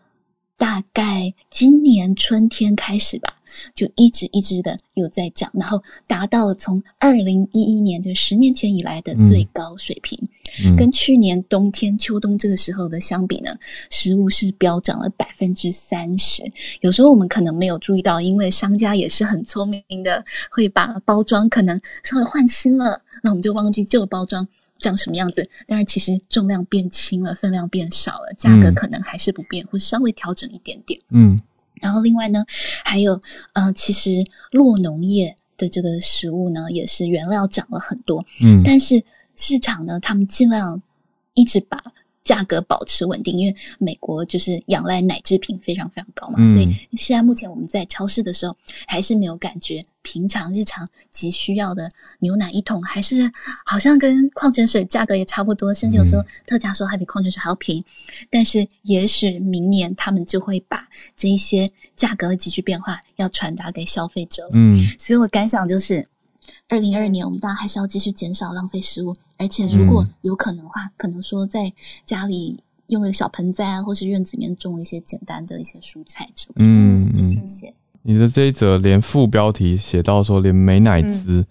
[0.57, 3.33] 大概今年春天开始吧，
[3.73, 10.19] 就一直一直的有在涨，然后达到了从二零一一年就十年前以来的最高水平。
[10.77, 13.55] 跟去年冬天、秋冬这个时候的相比呢，
[13.89, 16.43] 食物是飙涨了百分之三十。
[16.81, 24.47] 有时候我们可能没有注意到，因为商家也是很聪明的，会把包装可能稍微换新了，那我们就忘记旧包装。
[24.83, 25.49] 长什么样子？
[25.65, 30.99] 但是其实重量变轻了，分量变少了，价格可能还是不变，或稍微调整一点点。
[31.09, 31.39] 嗯，
[31.81, 32.43] 然后另外呢，
[32.83, 33.19] 还有
[33.53, 38.23] 呃，其实落农业的这个食物呢，也是原料涨了很多。
[38.43, 39.03] 嗯，但是
[39.35, 40.81] 市场呢，他们尽量
[41.33, 41.81] 一直把。
[42.23, 48.55] 价格保持稳定，因为美国就是仰赖奶制品非常非常高嘛，所以现在目前我们在超市的时候
[48.87, 53.29] 还是没有感觉，平常日常急需要的牛奶一桶还是
[53.65, 57.85] 好像跟矿泉水价格也差不多，甚至有时候特价时候还比矿泉水还要便宜。
[58.29, 64.49] 但是也许明年他们就会把这一些价格的急剧变化要传达给消费者。
[64.53, 66.07] 嗯，所以我感想就是。
[66.69, 71.71] 二零二二年，我们大家还是要继续减少浪费食物，而且如果有可能的话，可能说在
[72.03, 76.71] 家里用一个小盆栽啊，或是院子里面种一些简单的一些蔬菜之类的。
[76.71, 77.73] 嗯嗯，谢谢。
[78.01, 81.45] 你的这一则连副标题写到说，连美乃滋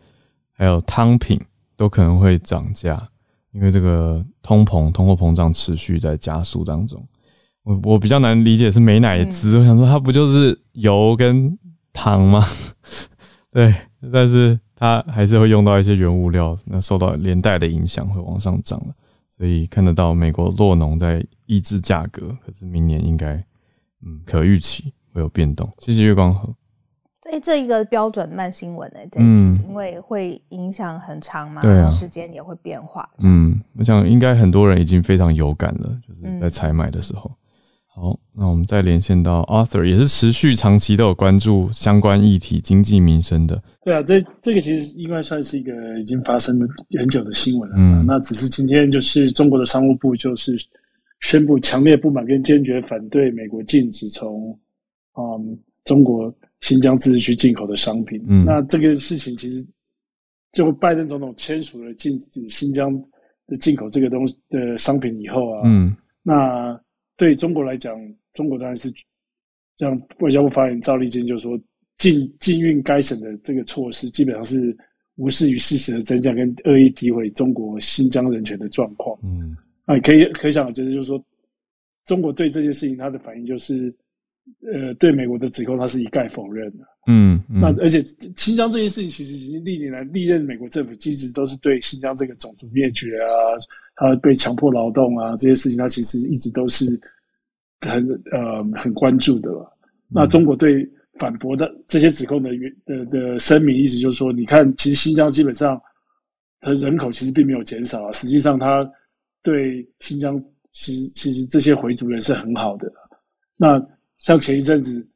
[0.50, 1.40] 还有汤品
[1.76, 3.08] 都可能会涨价，
[3.52, 7.06] 因为这个通膨、通货膨胀持续在加速当中。
[7.62, 11.56] 我我比较难理解是美乃滋，我想说它不就是油跟
[11.92, 12.44] 糖吗？
[13.52, 13.72] 对，
[14.12, 14.58] 但是。
[14.82, 18.92] 它还是会用到一些原物料，那受到连带的影响会往上涨了，
[19.30, 23.34] 所以看得到美国洛农在抑制价格，可是明年应该
[24.04, 25.70] 嗯可预期会有变动。
[25.78, 26.52] 谢谢月光河。
[27.22, 33.08] 对，这一个标准慢新闻诶，嗯，因为会影响很长嘛，对啊，时间也会变化。
[33.18, 37.30] 嗯，我想应该很多人已经非常有感了，就是在采买的时候。
[37.94, 43.62] 好，那我们再连线到 Arthur，也是持续长期都有关注相关议题、经济民生的。
[43.84, 46.64] 对啊，这这个其实应该算是一个已经发生了
[46.98, 47.76] 很久的新闻了。
[47.76, 50.56] 嗯，那只是今天就是中国的商务部就是
[51.20, 54.58] 宣布强烈不满跟坚决反对美国禁止从
[55.18, 58.18] 嗯中国新疆自治区进口的商品。
[58.26, 59.62] 嗯，那这个事情其实
[60.52, 62.90] 就拜登总统签署了禁止新疆
[63.46, 66.80] 的进口这个东西的商品以后啊，嗯，那。
[67.22, 67.96] 对中国来讲，
[68.34, 68.92] 中国当然是
[69.76, 71.56] 像外交部发言人赵立坚就说，
[71.96, 74.76] 禁禁运该省的这个措施基本上是
[75.14, 79.16] 无视于事实的真相，跟恶意诋毁中国新疆人权的状况。
[79.22, 81.24] 嗯，啊，可以可想而知，就是说，
[82.06, 83.94] 中国对这件事情他的反应就是，
[84.72, 86.84] 呃，对美国的指控他是一概否认的。
[87.06, 88.02] 嗯，那而且
[88.34, 93.30] 新疆这件事情其实已经历年来历任美国政府一直都是对新疆这个种族灭绝啊。
[93.94, 97.00] 他被强迫劳动啊，这些事情他其实一直都是
[97.80, 99.50] 很呃很关注的。
[100.08, 105.80] 那中国对反驳的这些指控的原的的声明，意思就是说，你看，其实新疆基本上
[106.60, 108.90] 它人口其实并没有减少啊，实际上他
[109.42, 112.90] 对新疆其实其实这些回族人是很好的。
[113.56, 113.80] 那
[114.18, 115.06] 像前一阵子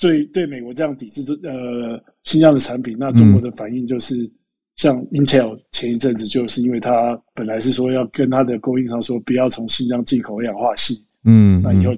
[0.00, 4.30] 对对美国这样抵制呃新疆的产品，那中国的反应就是。
[4.76, 11.92] 像 Intel 前一阵子就是因为他本来是说要跟他的供应商说不要从新疆进口二氧化锡，嗯，那以后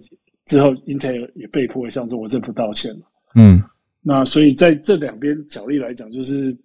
[0.44, 3.00] 之后 Intel 也被迫向中国政府道歉了，
[3.34, 3.62] 嗯，
[4.02, 6.56] 那所以在这两边角力来讲，就是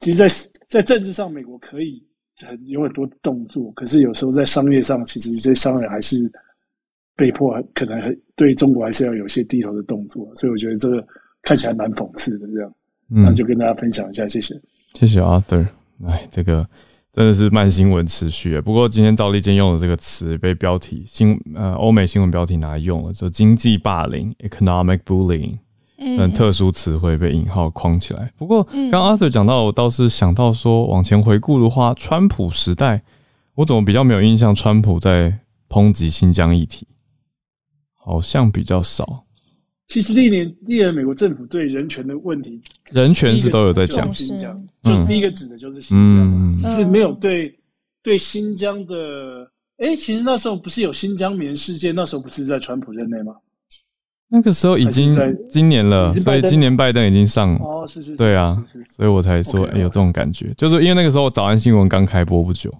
[0.00, 0.28] 其实，在
[0.68, 2.04] 在政治上，美国可以
[2.46, 6.30] 很有很多动作，可是有时候在商业上，其实这些商人还是
[7.16, 11.04] 被迫可能对中国还是要有些低头的动作，所以我觉得这个
[11.42, 12.74] 看起来蛮讽刺的，这样，
[13.08, 14.54] 那就跟大家分享一下，谢谢。
[14.94, 15.66] 谢谢 Arthur，
[16.06, 16.66] 哎，这个
[17.12, 18.60] 真的是慢新闻持续。
[18.60, 25.58] 不过今天赵立坚用的这个词被标题新呃欧美新闻标题拿来用了，就经济霸凌 （economic bullying），
[26.16, 28.32] 很特殊词汇被引号框起来。
[28.36, 33.02] 不过刚阿 Sir 讲到，我倒是想到说，往前回顾的话，川普时代，
[33.56, 34.54] 我怎么比较没有印象？
[34.54, 36.86] 川普在抨击新疆议题，
[37.94, 39.23] 好像比较少。
[39.86, 42.60] 其实历年历年美国政府对人权的问题，
[42.92, 44.08] 人权是都有在讲。
[44.08, 47.54] 新疆，就第一个指的就是新疆，是没有对
[48.02, 48.94] 对新疆的。
[49.78, 53.34] 哎，其实那时候不是有新疆棉事件，那时候不是在川普任内吗？
[54.28, 55.16] 那个时候已经
[55.50, 62.72] 今年了，所以今年拜登已经上哦，是是，对啊，所以我才说有这种感觉，就是因为那个时候早安新闻刚开播不久，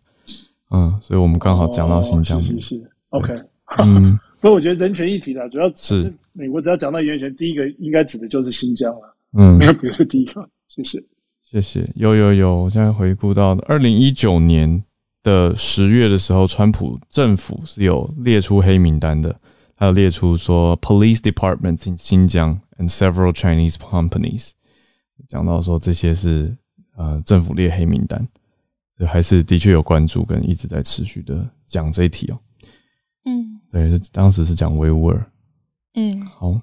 [0.71, 3.35] 嗯，所以我们刚好讲到新疆是是 OK，
[3.83, 4.19] 嗯。
[4.45, 9.17] 所以我觉得人权议题呢，主要是美国只要讲到人权，第一个应该指的就是新疆了。
[9.33, 10.47] 嗯，没有别的地方。
[10.69, 11.03] 谢谢，
[11.43, 11.91] 谢谢。
[11.95, 14.85] 有有有，我现在回顾到二零一九年
[15.23, 19.35] 的十月的时候，川普政府是有列出黑名单的，
[19.77, 24.51] 还有列出说 police department in 新疆 and several Chinese companies，
[25.27, 26.55] 讲到说这些是
[26.99, 28.29] 呃政府列黑名单，
[28.99, 32.39] 这还是的确有关注跟一直在持续的讲这一题哦。
[32.39, 32.54] 嗯。
[33.75, 35.27] 对，当时是讲维吾尔。
[35.95, 36.61] 嗯，好。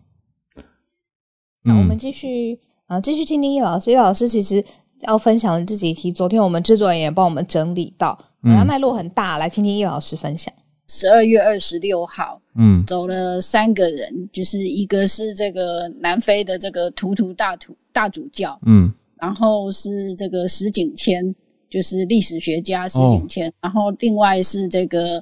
[1.62, 3.92] 那我们继续啊，继续听听叶老师。
[3.92, 4.64] 叶老师其实
[5.02, 10.54] 要分享的这几题，昨天我们制作人也帮我们整理到，嗯，脉络很大，来听听叶老师分享。
[10.88, 21.36] 十二月二十六号，嗯，走了三个人，就是一个是这个南非的这个图图大图大主教，嗯，然后是这个石景谦，
[21.70, 25.22] 就是历史学家石景谦，然后另外是这个。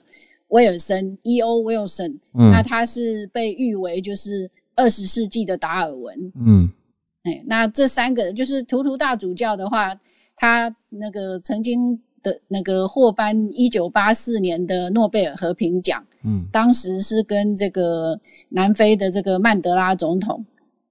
[0.50, 1.62] 威尔森 （E.O.
[1.62, 6.16] Wilson），那他是被誉为就是二十世纪的达尔文。
[6.44, 6.70] 嗯，
[7.24, 9.96] 哎，那这三个人就是图图大主教的话，
[10.36, 16.04] 他那个曾经的那个获颁一九八四年的诺贝尔和平奖。
[16.24, 20.44] 嗯，当时是跟这个南非的这个曼德拉总统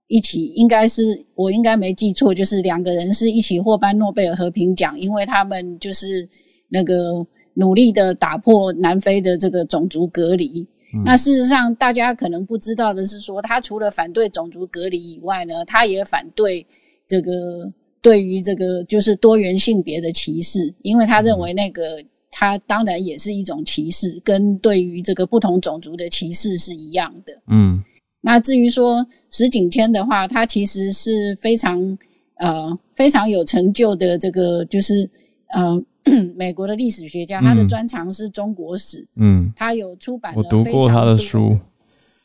[0.07, 6.29] 一起，应该是我应该没记错，就是两个人是一起获颁诺贝尔和平奖，因为他们就是
[6.69, 7.27] 那个。
[7.59, 10.65] 努力的打破南非的这个种族隔离。
[11.05, 16.65] 那事实上，大家可能不知道的是，说他除了反对种族隔离以外呢，他也反对
[17.07, 27.35] 这个对于这个就是多元性别的歧视，因为他认为那个他当然也是一种歧视，跟对于这个不同种族的歧视是一样的。
[27.49, 27.83] 嗯，
[28.23, 31.99] 那至于说石景谦的话，他其实是非常
[32.37, 35.11] 呃非常有成就的这个就是
[35.53, 35.83] 呃。
[36.37, 39.07] 美国的历史学家，他的专长是中国史。
[39.17, 41.59] 嗯，他有出版我读过他的书，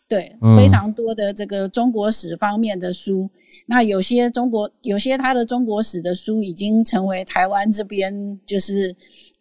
[0.07, 3.29] 对，非常多的这个中国史方面的书。
[3.65, 8.95] 那有些中国，有些他的中国史的书已经成为台湾这边就是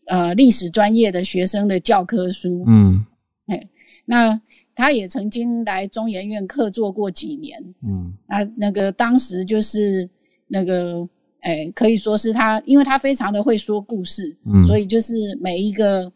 [0.07, 2.65] 呃历史专业的学生的教科书。
[2.67, 3.05] 嗯，
[3.47, 3.69] 哎，
[4.05, 4.41] 那
[4.75, 7.59] 他也曾经来中研院客座过几年。
[7.83, 10.09] 嗯，那那个当时就是
[10.47, 11.09] 那个。
[11.43, 16.11] 哎，可以说是他，因为他非常的会说故事，嗯，所以就是每一个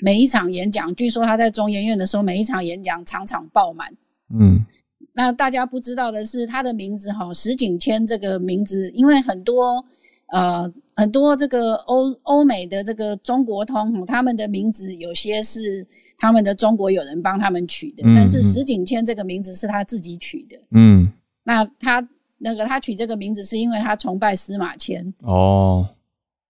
[0.00, 3.88] 每一场演讲，据说他在中研院的时候，每一场演讲场场爆满，
[4.34, 4.66] 嗯。
[5.14, 9.84] 那大家不知道的是，他的名字哈，石景谦这个名字，因为很多
[10.32, 15.86] 呃很多这个欧欧美的这个中国通，他们的名字有些是
[16.18, 21.12] 他们的中国友人帮他们取的，但是石景谦这个名字是他自己取的，嗯。
[21.44, 22.04] 那他。
[22.44, 25.88] 那个他取这个名字是因为他崇拜司马迁哦，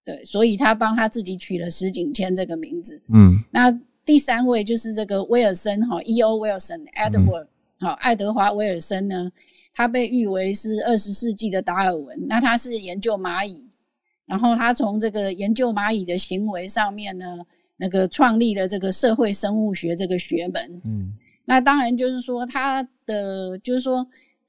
[0.03, 2.99] 对，所以他帮他自己取了石景谦这个名字。
[3.13, 3.71] 嗯，那
[4.03, 6.39] 第三位就是这个威尔森哈，E.O.
[6.39, 7.45] Wilson，Edward
[7.79, 9.31] 好，爱德华威尔森呢，
[9.75, 12.17] 他被誉为是二十世纪的达尔文。
[12.27, 13.63] 那他是研究蚂蚁，
[14.25, 17.37] 然后他从这个研究蚂蚁的行为上面呢，
[17.77, 20.81] 那个创立了这个社会生物学这个学门。
[20.85, 21.13] 嗯，
[21.45, 24.03] 那当然就是说他的就是说。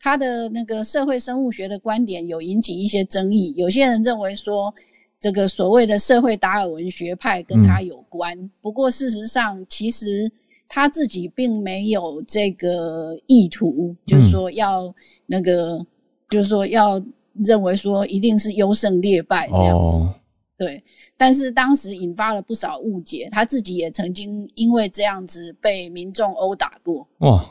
[0.04, 4.72] 他的那个社会生物学的观点有引起一些争议，有些人认为说
[5.18, 8.38] 这个所谓的社会达尔文学派跟他有关。
[8.60, 10.30] 不过事实上，其实
[10.68, 15.82] 他自己并没有这个意图，就是说要那个，
[16.28, 17.02] 就是说要
[17.42, 19.98] 认为说一定是优胜劣败这样子。
[20.58, 20.84] 对，
[21.16, 27.08] 但是当时引发了不少误解，他自己也曾经因为这样子被民众殴打过。
[27.20, 27.42] 哇，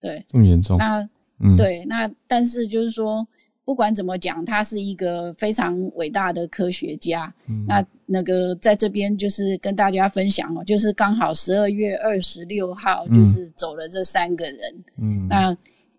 [0.00, 0.78] 对，这么严重？
[0.78, 1.04] 那。
[1.40, 3.26] 嗯，对，那但是就是说，
[3.64, 7.32] 不管怎么讲，他是一个非常伟大的科学家。
[7.46, 14.84] 嗯那那个在这边就是跟大家分享哦，就是刚好十二月二十六号就是走了这三个人。
[14.96, 15.56] 嗯，那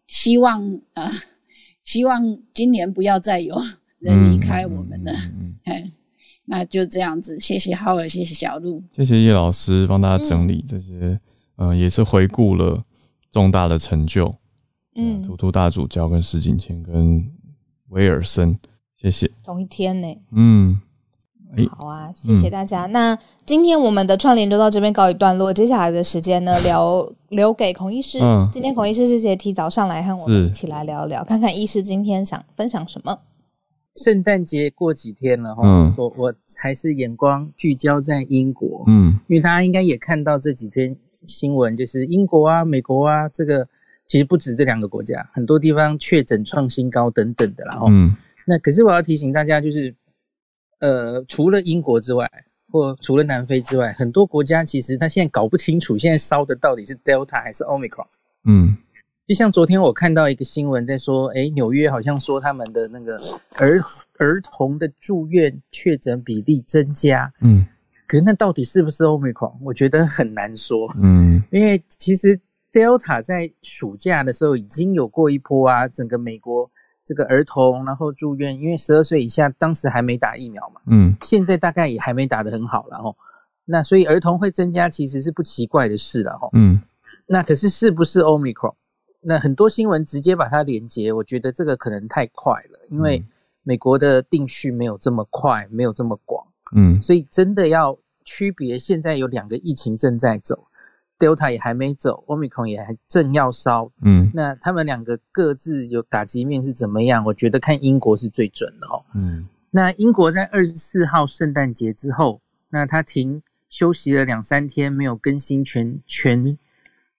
[0.07, 0.59] 希望
[0.93, 1.11] 啊，
[1.83, 3.55] 希望今年不要再有
[3.99, 5.13] 人离开我们了。
[5.39, 5.91] 嗯 哎，
[6.45, 11.19] 那就这样子，谢谢浩尔，谢谢小鹿，谢谢叶老师帮大家整理这些，
[11.57, 12.83] 嗯，也是回顾了
[13.31, 14.33] 重大的成就，
[14.99, 17.25] 嗯，图图大主教跟石景谦跟
[17.89, 18.57] 威尔森，
[18.97, 20.79] 谢谢，同一天呢，嗯。
[21.71, 22.85] 好啊，谢谢大家。
[22.85, 25.51] 那今天我们的串联就到这边告一段落。
[25.51, 28.19] 接下来的时间呢， 留留给孔医师。
[28.51, 33.17] 今天孔医师谢谢提早上来和我们一起来聊聊，看看医师今天想分享什么。
[33.95, 40.95] 圣诞节过几天了哈，我我还是眼光聚焦在英国，嗯，因为大家应该也看到这几天
[41.25, 43.67] 新闻，就是英国啊、美国啊，这个
[44.09, 48.13] 其实不止这两个国家，很多地方确诊创新高等等的，然后，嗯，
[48.45, 49.95] 那可是我要提醒大家，就是。
[50.81, 52.25] 呃，除了英国之外，
[52.71, 58.07] 或除了南非之外，很多国家其实他现在搞不清楚，现在烧的到底是 Delta 还是 Omicron。
[58.45, 58.77] 嗯，
[59.27, 63.19] 就像昨天我看到一个新闻在说，哎，纽约好像说他们的那个
[63.57, 63.77] 儿
[64.19, 67.29] 儿童的住院确诊比例增加。
[67.41, 67.67] 嗯，
[68.07, 69.55] 可是那到底是不是 Omicron？
[69.61, 70.89] 我觉得很难说。
[71.03, 72.39] 嗯，因为其实
[72.71, 76.69] Delta 在暑假的时候已经有过一波啊，整个美国。
[77.05, 83.15] 这个儿童，然后住院，因为十二岁以下当时还没打疫苗嘛，嗯，现在大概也还没打得很好了哦。
[83.65, 86.49] 那所以儿童会增加，其实是不奇怪的事了哦。
[86.53, 86.79] 嗯，
[87.27, 88.75] 那可是是不是 Omicron？
[89.21, 93.25] 那很多新闻直接把它连接，我觉得这个可能太快了，因为
[93.63, 96.45] 美国的定序没有这么快，没有这么广，
[96.75, 100.67] 嗯，所以真的要区别，现在有两个疫情正在走。
[101.19, 107.25] Delta 也还没走，Omicron 也还正要烧，嗯，那他们两个各自有打击面是怎么样？
[107.25, 112.39] 我觉得看英国是最准的哦，嗯，那英国在二十四号圣诞节之后，
[112.69, 116.57] 那他停休息了两三天，没有更新全全，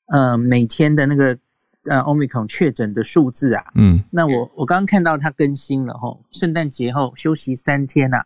[0.07, 1.39] 呃，每天的那个
[1.85, 8.25] 呃 Omicron 确诊的数字啊，嗯，那我我刚刚看到他更新了吼，圣诞节后休息三天啊，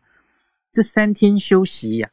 [0.70, 2.10] 这三天休息呀，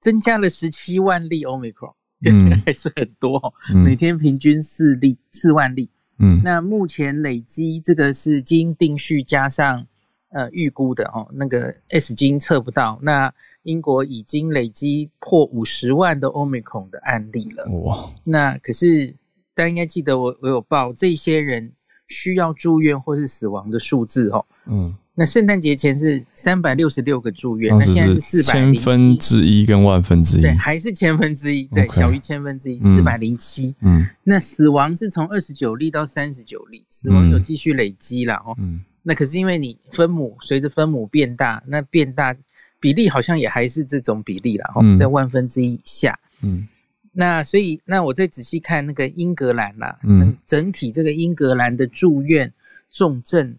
[0.00, 1.94] 增加了十七万例 Omicron。
[2.24, 3.52] 嗯，还 是很多，
[3.84, 5.88] 每天平均四例四万例。
[6.18, 9.86] 嗯，那目前累积这个是基因定序加上
[10.30, 12.98] 呃预估的哦，那个 S 基因测不到。
[13.02, 17.64] 那英国已经累积破五十万的 Omicron 的案例了。
[17.82, 19.14] 哇，那可是
[19.54, 21.72] 大家应该记得我我有报这些人
[22.08, 24.44] 需要住院或是死亡的数字哦。
[24.66, 24.96] 嗯。
[25.20, 33.74] 那圣诞节前是三百六十六个住院，那现在是四百千分之一跟万分之一，对，还是千分之一，对，小于千分之一，四百零七。
[33.80, 38.54] 嗯，那死亡是从二十九例到三十九例，死亡有继续累积了哦。
[38.58, 42.32] 嗯，那可是因为你分母随着分母变大，那变大
[42.78, 46.16] 比例好像也还是这种比例了哦，在万分之一以下。
[46.42, 46.68] 嗯，
[47.10, 52.52] 那所以那我再仔细看那个英格兰啦，整整体这个英格兰的住院
[52.92, 53.56] 重症。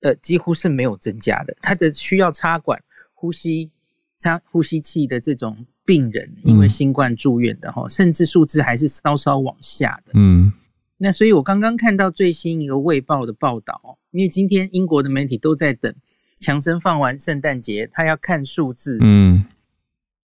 [0.00, 1.56] 呃，几乎是没有增加的。
[1.60, 2.82] 他的需要插管
[3.12, 3.70] 呼吸、
[4.18, 10.12] 插呼吸器的这种病人，因为新冠住院的哈，甚至数字还是稍稍往下的。
[10.14, 10.52] 嗯，
[10.96, 15.94] 那所以我刚刚看到最新一个卫报的报道，因为今天英国的媒体都在等
[16.40, 19.44] 强生放完圣诞节，他要看数字，嗯，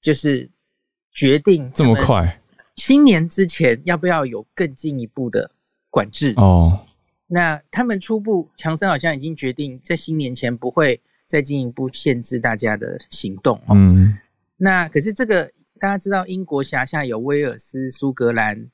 [0.01, 0.51] 就是
[1.13, 2.41] 决定这么快，
[2.77, 5.51] 新年之前要不要有更进一步的
[5.91, 6.86] 管制哦。
[7.29, 13.61] 那他们初步，强生好像已经决定在新年前不会再进一步限制大家的行动。
[13.69, 14.17] 嗯，
[14.57, 15.51] 那可是这个
[15.81, 18.71] 大家知道，英国辖下有威尔斯、苏格兰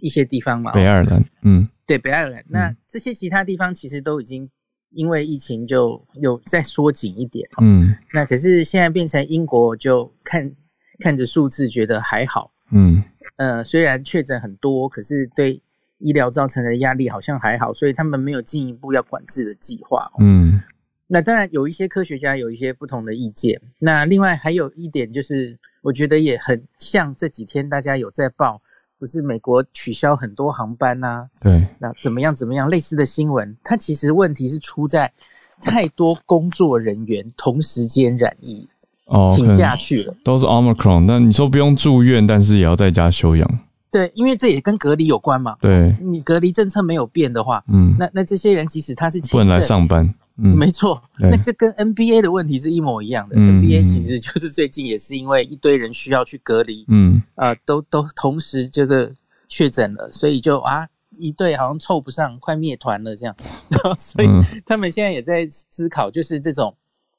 [0.00, 0.70] 一些地方嘛？
[0.72, 2.44] 北爱尔兰，嗯，对，北爱尔兰。
[2.48, 4.48] 那这些其他地方其实都已经
[4.92, 7.48] 因为疫情就有再缩紧一点。
[7.60, 10.54] 嗯，那可是现在变成英国，就看
[11.00, 12.52] 看着数字觉得还好。
[12.70, 13.02] 嗯，
[13.38, 15.60] 呃，虽然确诊很多，可是对。
[16.02, 20.10] 医疗造成的压力好像还好，所以他们没有进一步要管制的计划。
[20.18, 20.60] 嗯，
[21.06, 23.60] 那当然有一些科学家有一些不同的意见。
[23.78, 28.60] 那另外还有一点就是，我觉得也很像这几天大家有在报，
[28.98, 31.28] 不是美国取消很多航班呐？
[31.40, 35.12] 对，那怎么样怎么样类似的新闻，它其实问题是出在
[35.60, 38.66] 太多工作人员同时间染疫，
[39.04, 41.04] 哦，请假去了，都是 Omicron。
[41.06, 43.58] 那你说不用住院，但是也要在家休养。
[43.92, 45.54] 对，因为这也跟隔离有关嘛。
[45.60, 53.36] 对，你隔离政策没有变的话，嗯，那那这些人即使他是不能来上班，嗯，没错，那这跟 NBA 的问题是一模一样的。
[53.36, 59.12] NBA 其实就是最近也是因为一堆人需要去隔离，嗯，啊，都都同时这个
[59.48, 63.36] 确诊了，所以就啊，一队好像凑不上，快灭团了这样。
[63.98, 64.28] 所以
[64.64, 66.74] 他们现在也在思考，就是这种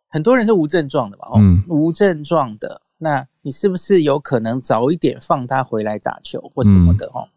[0.10, 2.82] 很多人是无症状的嘛，哦，无症状的。
[3.04, 7.28] 那你是不是有可能早一点放他回来打球或什么的哦？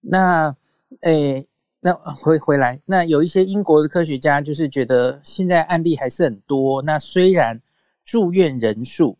[0.00, 0.54] 那
[1.00, 1.48] 诶，
[1.80, 6.82] 那回回来，那有一些英国的科学家就是觉得现在案例还是很多。
[6.82, 7.60] 那虽然
[8.04, 9.16] 住院人数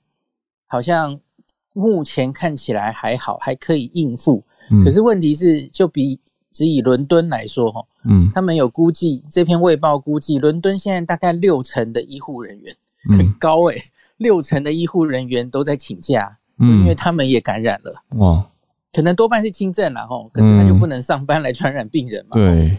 [0.69, 1.19] 好像
[1.73, 4.45] 目前看起来还好，还可以应付。
[4.85, 6.21] 可是问题是，就比
[6.53, 12.77] 只以伦敦来说，哈，嗯，他们有估计，这篇卫报估计，伦敦现在大概六成的医护人员
[13.19, 13.83] 很高诶，
[14.23, 18.49] 六成的医护人员都在请假，嗯，因为他们也感染了，哇，
[18.93, 22.79] 可能多半是轻症了，哈，可是他就不能上班来传染病人嘛，对，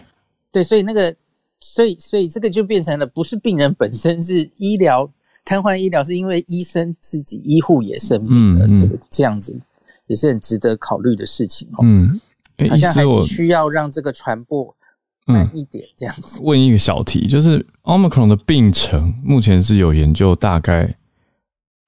[0.50, 1.14] 对，所以那个。
[1.60, 5.10] 所以，所以这个就变成了不是病人本身是医疗
[5.46, 9.58] 瘫痪，医疗是因为医生自己医护也生病了，这个这样子
[10.06, 11.78] 也是很值得考虑的事情哦。
[11.80, 12.20] 嗯，
[12.68, 14.76] 好像还是需要让这个传播
[15.24, 16.38] 慢一点这样子。
[16.42, 20.94] 问一个小题，就是 Omicron 的病程目前是有研究，大概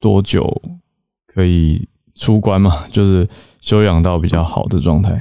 [0.07, 0.63] 多久
[1.27, 2.87] 可以出关嘛？
[2.95, 3.27] 就是
[3.61, 5.21] 休养到比较好的状态。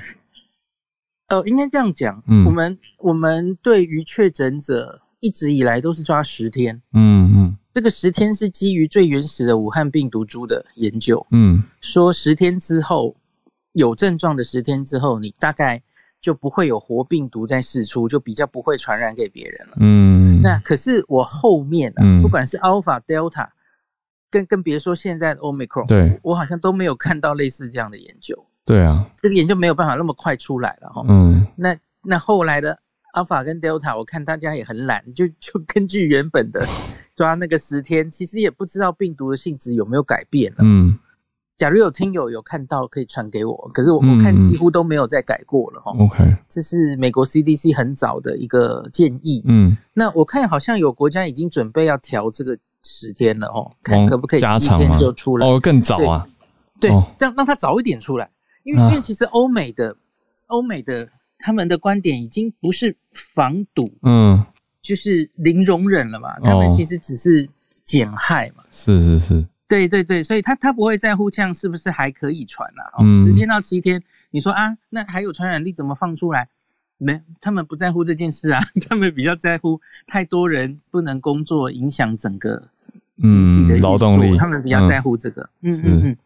[1.29, 2.45] 呃，应该这样讲，嗯。
[2.45, 13.15] 我们我们对于确诊者一直以来都是抓十天，嗯嗯，这个十天是基于最原始的武汉病毒株的研究，嗯，说十天之后
[13.71, 15.81] 有症状的十天之后，你大概
[16.21, 23.47] 就不会有活病毒在释出，就比较不会传染给别人了，嗯，那可是我后面啊，不管是 Alpha、Delta，
[24.35, 28.35] 更更别说现在的 Omicron，对我好像都没有看到类似这样的研究。
[28.65, 31.05] 对啊，这个研究没有办法那么快出来了哈。
[31.07, 32.77] 嗯，那那后来的
[33.13, 36.65] Alpha 跟 Delta，我看大家也很懒，就 就根据原本的
[37.15, 40.57] 抓那个十天，其实也不知道病毒的性质有没有改变了。
[40.63, 40.97] 嗯，
[41.57, 43.69] 假如有听友有看到，可以传给我。
[43.73, 45.95] 可是我我看几乎都没有再改过了哈。
[45.97, 49.41] OK，这是美国 CDC 很早的一个建议。
[49.45, 52.57] 嗯，那我看好像有国家已经准备要调这个
[52.87, 56.27] 十天了哦，看可不可以加长就出来哦，更早啊？
[56.79, 58.29] 对，让让他早一点出来。
[58.63, 59.95] 因为因为其实欧美的
[60.47, 61.09] 欧美的
[61.39, 64.45] 他们的观点已经不是防堵，嗯，
[64.81, 66.39] 就是零容忍了嘛。
[66.39, 67.49] 他们其实只是
[67.83, 68.63] 减害嘛。
[68.71, 73.01] 是是是，对对对，所以他他不会在乎这样是不是还可以传啊？
[73.01, 76.49] 嗯，十天到七天，你说啊，那还有传染力怎么放出来？
[76.97, 82.69] 没，他们不在乎这件事啊， 他们比较在乎太多人不能工作，影响整个
[83.21, 85.49] 经济的劳动力，他们比较在乎这个。
[85.61, 86.17] 嗯嗯嗯，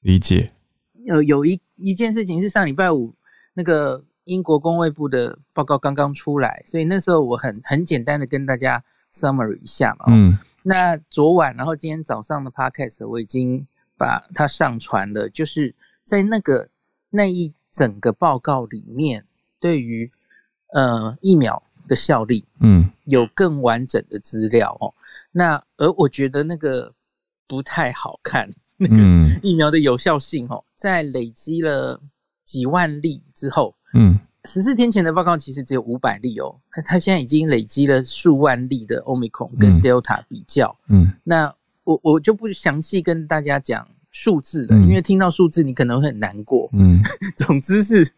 [0.00, 0.48] 理解。
[1.08, 3.14] 呃，有一一件事情是上礼拜五
[3.52, 8.82] 那个英国工卫部的报告刚刚出来，所以那时候我很很简单的跟大家
[9.12, 10.06] summary 一下嘛。
[10.08, 10.38] 嗯。
[10.62, 13.66] 那昨晚，然后今天早上的 podcast 我已经
[13.98, 15.74] 把它上传了，就是
[16.04, 16.68] 在那个
[17.10, 19.24] 那一整个报告里面，
[19.60, 20.10] 对于
[20.72, 24.94] 呃疫苗的效力，嗯，有更完整的资料哦。
[25.36, 26.94] 那而我觉得那个
[27.46, 28.48] 不太好看。
[28.76, 28.96] 那个
[29.40, 32.00] 疫苗的有效性哦，在累积了
[32.44, 41.54] 几万例之后，嗯，十四天前的报告其实只有五百例哦，它它现在已经累积了数万例的 Omicron 跟 Delta 比较，嗯，那
[41.84, 47.00] 我我就不详细跟大家讲数字了，因为听到数字你可能会很难过，嗯，
[47.38, 48.12] 总之是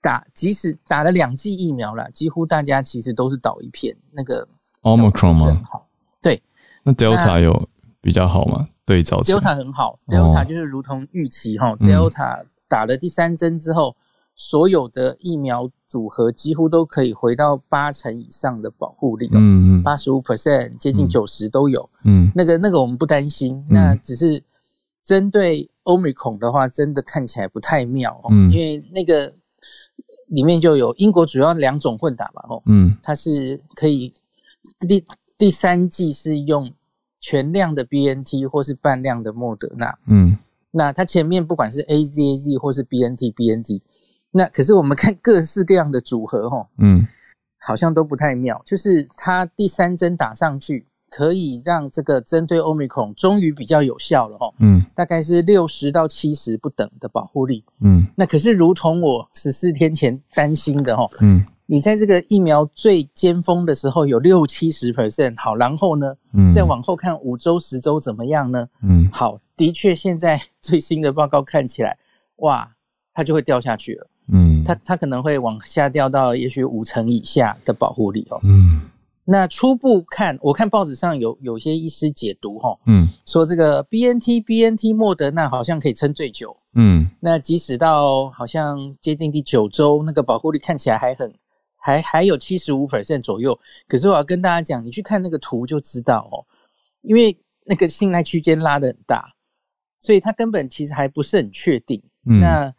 [0.00, 4.46] 打即使打了两剂疫苗了，几乎大家其实都是倒一片那个
[4.82, 5.62] Omicron 吗？
[5.64, 5.88] 好，
[6.20, 6.42] 对，
[6.84, 7.68] 那 Delta 有
[8.00, 8.68] 比较好吗？
[8.84, 13.96] 对，Delta 很好，Delta 就是如同预期哈，Delta 打了第三针之后，
[14.34, 24.42] 所有的疫苗组合几乎都可以回到八成以上的保护力，嗯嗯，八十五 percent 接近九十都有，嗯，那个那个我们不担心，那只是
[25.04, 29.32] 针对 Omicron 的话，真的看起来不太妙哦，因为那个
[30.28, 34.12] 里面就有英国主要两种混打嘛，哦，嗯，它是可以
[34.80, 35.04] 第
[35.36, 36.72] 第三剂是用。
[37.24, 40.36] 全量的 B N T 或是半量的莫德纳，嗯，
[40.72, 43.80] 那它前面不管是 A Z A Z 或是 B N T B N T，
[44.32, 47.06] 那可是我们看各式各样的组合，哦，嗯，
[47.60, 48.60] 好像都不太妙。
[48.66, 61.46] 就是它第三针打上去，可以让这个针对 Omicron 终于比较有效了，哦，嗯，大概是六十到七十不等的保护力，嗯，那可是如同我十四天前担心的，哦，嗯。
[61.72, 68.68] 你在这个疫苗最尖峰的时候有六七十 percent，好，然后呢，嗯，再往后看五周、十周怎么样呢？
[68.82, 71.96] 嗯，好，的确，现在最新的报告看起来，
[72.40, 72.70] 哇，
[73.14, 74.06] 它就会掉下去了。
[74.30, 78.38] 嗯，它它可能会往下掉到也许五成以下的保护力哦。
[78.42, 78.82] 嗯，
[79.24, 86.54] 那初步看，我看报纸上有有些医师解读哈，嗯，说这个 B N T B N T 莫德纳好像可以撑最久。
[86.74, 91.32] 嗯，那即使到好像接近第九周，那个保护力看起来还很。
[91.82, 93.58] 还还有七十五 percent 左右，
[93.88, 96.46] 可是我要跟大家讲，你去看那个图就知道哦，
[97.02, 99.34] 因为那个信赖区间拉的很大，
[99.98, 102.00] 所以它根本其实还不是很确定。
[102.22, 102.72] 那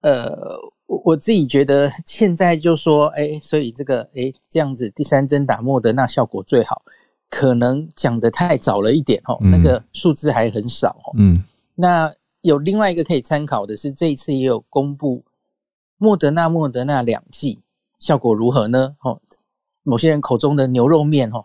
[0.00, 6.82] 呃，我我自己觉得现在就说，哎，所以这个哎这样子第三针打莫德纳效果最好，
[7.28, 11.14] 可能讲的太早了一点哦，那个数字还很少哦。
[11.16, 11.44] 嗯，
[11.76, 15.24] 那有另外一个可以参考的是，这一次也有公布
[15.98, 17.60] 莫德纳、莫德纳两剂
[18.00, 18.96] 效果如何呢？
[19.02, 19.20] 哦，
[19.84, 21.44] 某些人口中的牛肉面哦，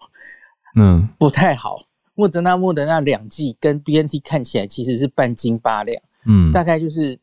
[0.75, 1.83] 嗯，不太好。
[2.15, 7.19] 莫德纳、莫德纳两剂跟 B N T 看起来其实是半斤八两，嗯，大概就是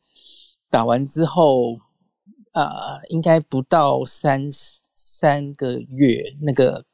[0.69, 1.79] 打完之后，
[2.53, 4.45] 呃，应该不到三
[4.95, 6.85] 三个月，那个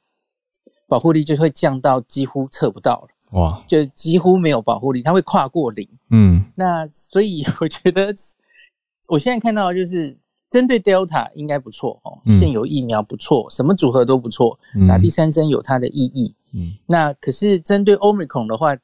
[0.86, 8.14] 保护力就会降到几乎测不到了，哇，就几乎没有保护力，它会跨过零，嗯，那所以我觉得
[9.08, 10.16] 我现在看到就是。
[10.50, 16.34] 针对 Delta 应该不错哦，现有疫苗不错，什么组合都不错，打第三针有它的意义。
[16.54, 18.74] 嗯，那可是针对 Omicron 的话，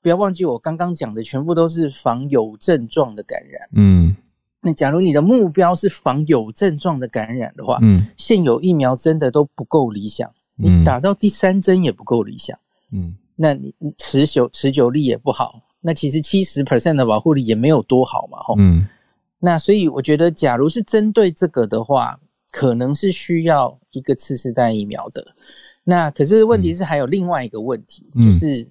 [0.00, 3.68] 不要忘记我刚刚讲的，全部都是防有症状的感染。
[3.74, 4.16] 嗯，
[4.62, 12.58] 那假如你的目标是防有症状的感染的话，嗯，现有疫苗真的都不够理想，你打到第三针也不够理想。
[12.90, 18.54] 嗯，那你你持久持久力也不好，那其实七十 percent 的保护力也没有多好嘛，吼。
[18.56, 18.88] 嗯。
[19.44, 22.20] 那所以我觉得，假如是针对这个的话，
[22.52, 25.34] 可能是需要一个次世代疫苗的。
[25.82, 28.68] 那可是问题是还有另外一个问题，就是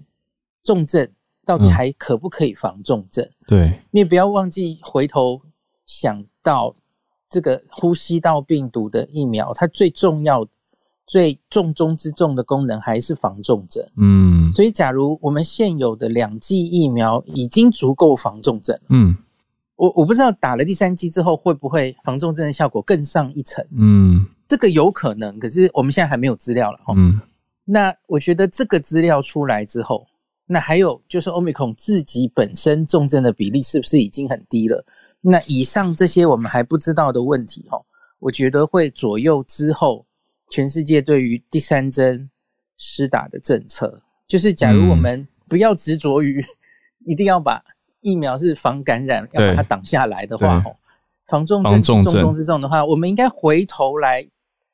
[0.64, 1.06] 重症
[1.46, 3.28] 到底还可不可以防重症？
[3.46, 5.42] 对，你不要忘记回头
[5.86, 6.74] 想到
[7.30, 10.48] 这个呼吸道病毒的疫苗，它最重要、
[11.06, 13.86] 最重中之重的功能还是防重症。
[13.98, 19.18] 嗯，所以假如我们现有的两剂疫苗已经足够防重症，嗯。
[19.82, 27.20] 我我不知道打了第三剂之后会不会防重症的效果更上一层，嗯，这个有可能，可是我们现在还没有资料了哈，嗯，
[27.66, 30.06] 那我觉得这个资料出来之后，
[30.46, 34.86] 那还有就是欧米孔自己本身重症的比例是不是已经很低了？
[35.20, 37.84] 那以上这些我们还不知道的问题哈，
[38.20, 40.06] 我觉得会左右之后
[40.52, 42.30] 全世界对于第三针
[42.78, 46.46] 施打的政策，就是假如我们不要执着于
[47.08, 47.60] 一定要把。
[48.02, 50.76] 疫苗是防感染，要把它挡下来的话，哦，
[51.28, 54.28] 防重症、重中之重的话，我们应该回头来，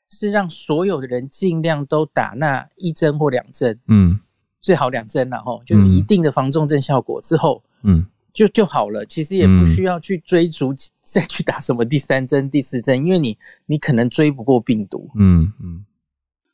[0.09, 4.19] 是让所有的人尽量都打那一针或两针，嗯，
[4.61, 9.05] 最好两针了，吼，就有一定的防重症效果之后，嗯，就就好了。
[9.05, 15.85] 其实也不需要去追逐再去打什么第三针、第四针，因为你你可能追不过病毒，嗯嗯。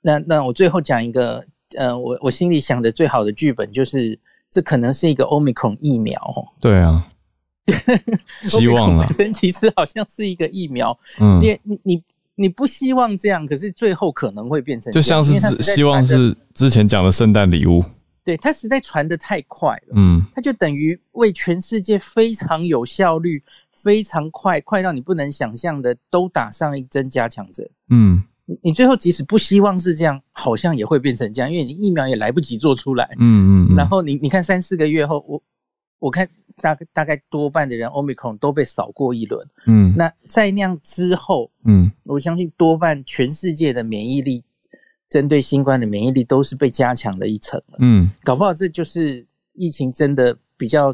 [0.01, 1.45] 那那我最后讲一个，
[1.77, 4.19] 呃，我我心里想的最好的剧本就是。
[4.53, 6.45] 这可能是一个 Omicron 疫苗哦。
[6.61, 7.07] 对啊，
[8.45, 9.07] 希望啊。
[9.09, 10.95] 神 其实好像是一个疫苗。
[11.19, 12.03] 嗯，你你你
[12.35, 17.83] 你不希望这样，可是最后可能会变成，就像是希望是之前讲的圣诞礼物。
[18.23, 19.93] 对，它实在传的太快了。
[19.95, 23.43] 嗯，它就等于为全世界非常有效率、
[23.73, 27.67] 非常快，快到你不能想象的都打上一针加强针。
[27.89, 28.23] 嗯。
[28.61, 33.09] 你最后即使不希望是这样，好像也会变成这样，因为你疫苗也来不及做出来。
[33.19, 33.75] 嗯嗯。
[33.75, 35.41] 然后你你看三四个月后，我
[35.99, 36.27] 我看
[36.57, 39.47] 大大概多半的人 Omicron 都被扫过一轮。
[39.65, 39.93] 嗯。
[39.95, 44.43] 那在那样之后，嗯，我相信多半全世界的免疫力，
[45.09, 47.77] 针对新冠的免疫力都是被加强了一层了。
[47.79, 48.11] 嗯。
[48.23, 50.93] 搞不好这就是疫情真的比较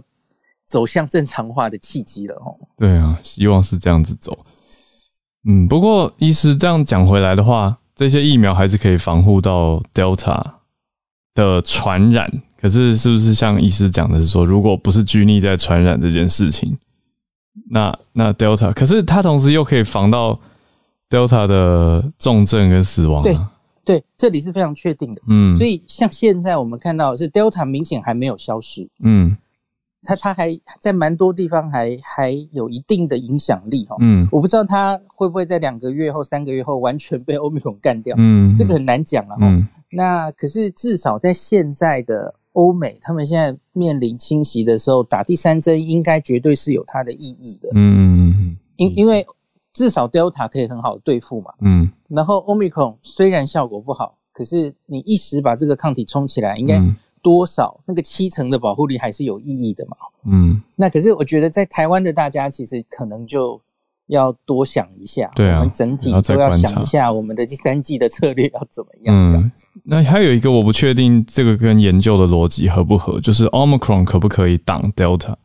[0.64, 2.56] 走向正常化的契机了哦。
[2.78, 4.46] 对啊，希望是这样子走。
[5.46, 10.44] 嗯，不过医师这样讲回来的话，这些疫苗还是可以防护到 Delta
[11.34, 12.32] 的传染。
[12.62, 16.78] 可是，是不是像医师讲的是说，如果不是拘泥在传染这件事情，
[17.70, 20.38] 那那 Delta，可是它同时又可以防到
[21.10, 23.24] Delta 的重症跟死亡。
[23.24, 23.38] 对
[23.86, 25.22] 对，这里是非常确定的。
[25.28, 28.88] 嗯，所以像现在我们看到是 Delta 明显还没有消失。
[29.00, 29.38] 嗯。
[30.04, 39.46] 它它还在蛮多地方还还有一定的影响力哈，嗯，我不知道他会不会在两个月后、三个月后完全被欧米孔干掉，嗯，这个很难讲了哈。
[39.92, 49.28] 那可是至少在现在的欧美，他们现在面临侵袭的时候，打第三针应该绝对是有它的意义的，嗯，因因为
[49.74, 56.82] 至少 Delta 可以很好对付嘛，嗯，然后欧米孔虽然效果不好，可是你一时把这个抗体冲起来，应该。
[57.22, 59.98] 多少那个七成的保护力还是有意义的嘛？
[60.26, 63.60] 嗯，那可是我觉得在台湾的大家其实可能就
[64.08, 69.16] 要多想一下，对啊，整体都要想一下我们的第三季的策略要怎么样。
[69.16, 69.52] 嗯，
[69.84, 75.36] 那还有一个我不确定这个跟研究的逻辑合不合，就是 Omicron 可不可以挡 Delta？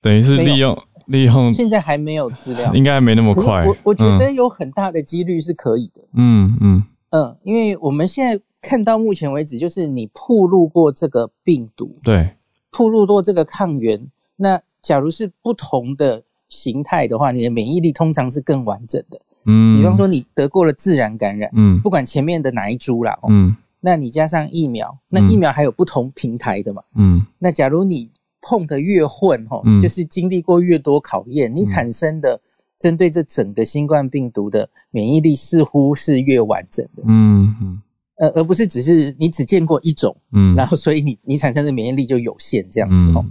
[0.00, 3.66] 等于是利用利用，现在还没有资料，应该没那么快。
[3.66, 6.02] 我我觉得有很大的几率是可以的。
[6.14, 8.42] 嗯嗯嗯，因为我们现在。
[8.64, 12.34] 看到目前为止，就是你曝露过这个病毒，对，
[12.70, 14.10] 铺路过这个抗原。
[14.36, 19.20] 那假如是不同的形态的话，你的免疫力通常是更完整的。
[19.44, 26.82] 嗯，比方说你得过了自然感染，嗯，不管前面的哪一株啦，嗯，那你加上疫苗，那疫苗还有不同平台的嘛？
[26.96, 28.10] 嗯，那假如你
[28.40, 32.40] 碰的越混哈，就是经历过越多考验，你产生的
[32.78, 37.02] 针对这整个新冠病毒的免疫力似乎是越完整的。
[37.06, 37.82] 嗯嗯，
[38.16, 43.24] 呃，而不是只是你只见过一种，嗯，然后所以你你产生的免疫力就有限这样子哦。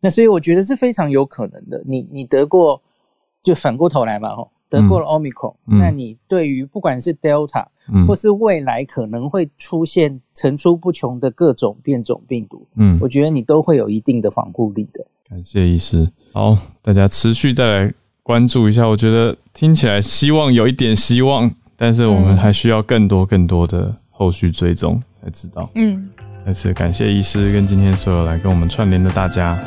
[0.00, 1.82] 那所以我觉得是非常有可能的。
[1.86, 2.82] 你你得过，
[3.42, 4.50] 就反过头来嘛吼。
[4.70, 7.64] 得过了 Omicron，那你对于不管是 Delta，
[8.08, 15.06] 或是未来可能会出现层出不穷的各种变种病毒，嗯，我觉得你都会有一定的防护力的。
[15.28, 17.94] 感谢医师，好，大家持续再来
[18.24, 18.88] 关注一下。
[18.88, 25.68] 我觉得听起来希望有一点希望，但是我们还需要更多更多的后续追踪才知道。
[25.74, 26.08] 嗯，
[26.46, 29.58] 再次感谢医师跟今天所有来跟我们串联的大家。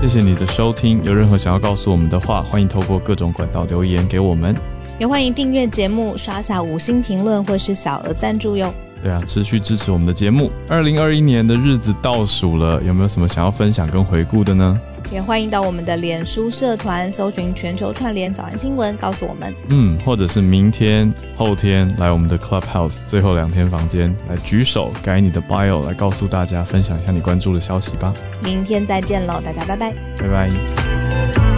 [0.00, 4.54] 谢谢你的收听，有任何想要告诉我们的话，欢迎透过各种管道留言给我们。
[4.98, 8.72] 也欢迎订阅节目，刷下五星评论或是小额赞助哟。
[9.02, 10.50] 对啊，持续支持我们的节目。
[10.68, 14.80] 二零二一年的日子倒数了，有没有什么想要分享跟回顾的呢？
[15.10, 19.54] 也欢迎到我们的脸书社团搜寻“全球串联早安新闻”，告诉我们。
[19.68, 28.14] 嗯，或者是明天、后天来我们的 Clubhouse 最后两天房间来举手改你的 bio，来告诉大家分享一下你关注的消息吧。
[28.42, 31.49] 明天再见喽，大家拜拜，拜拜。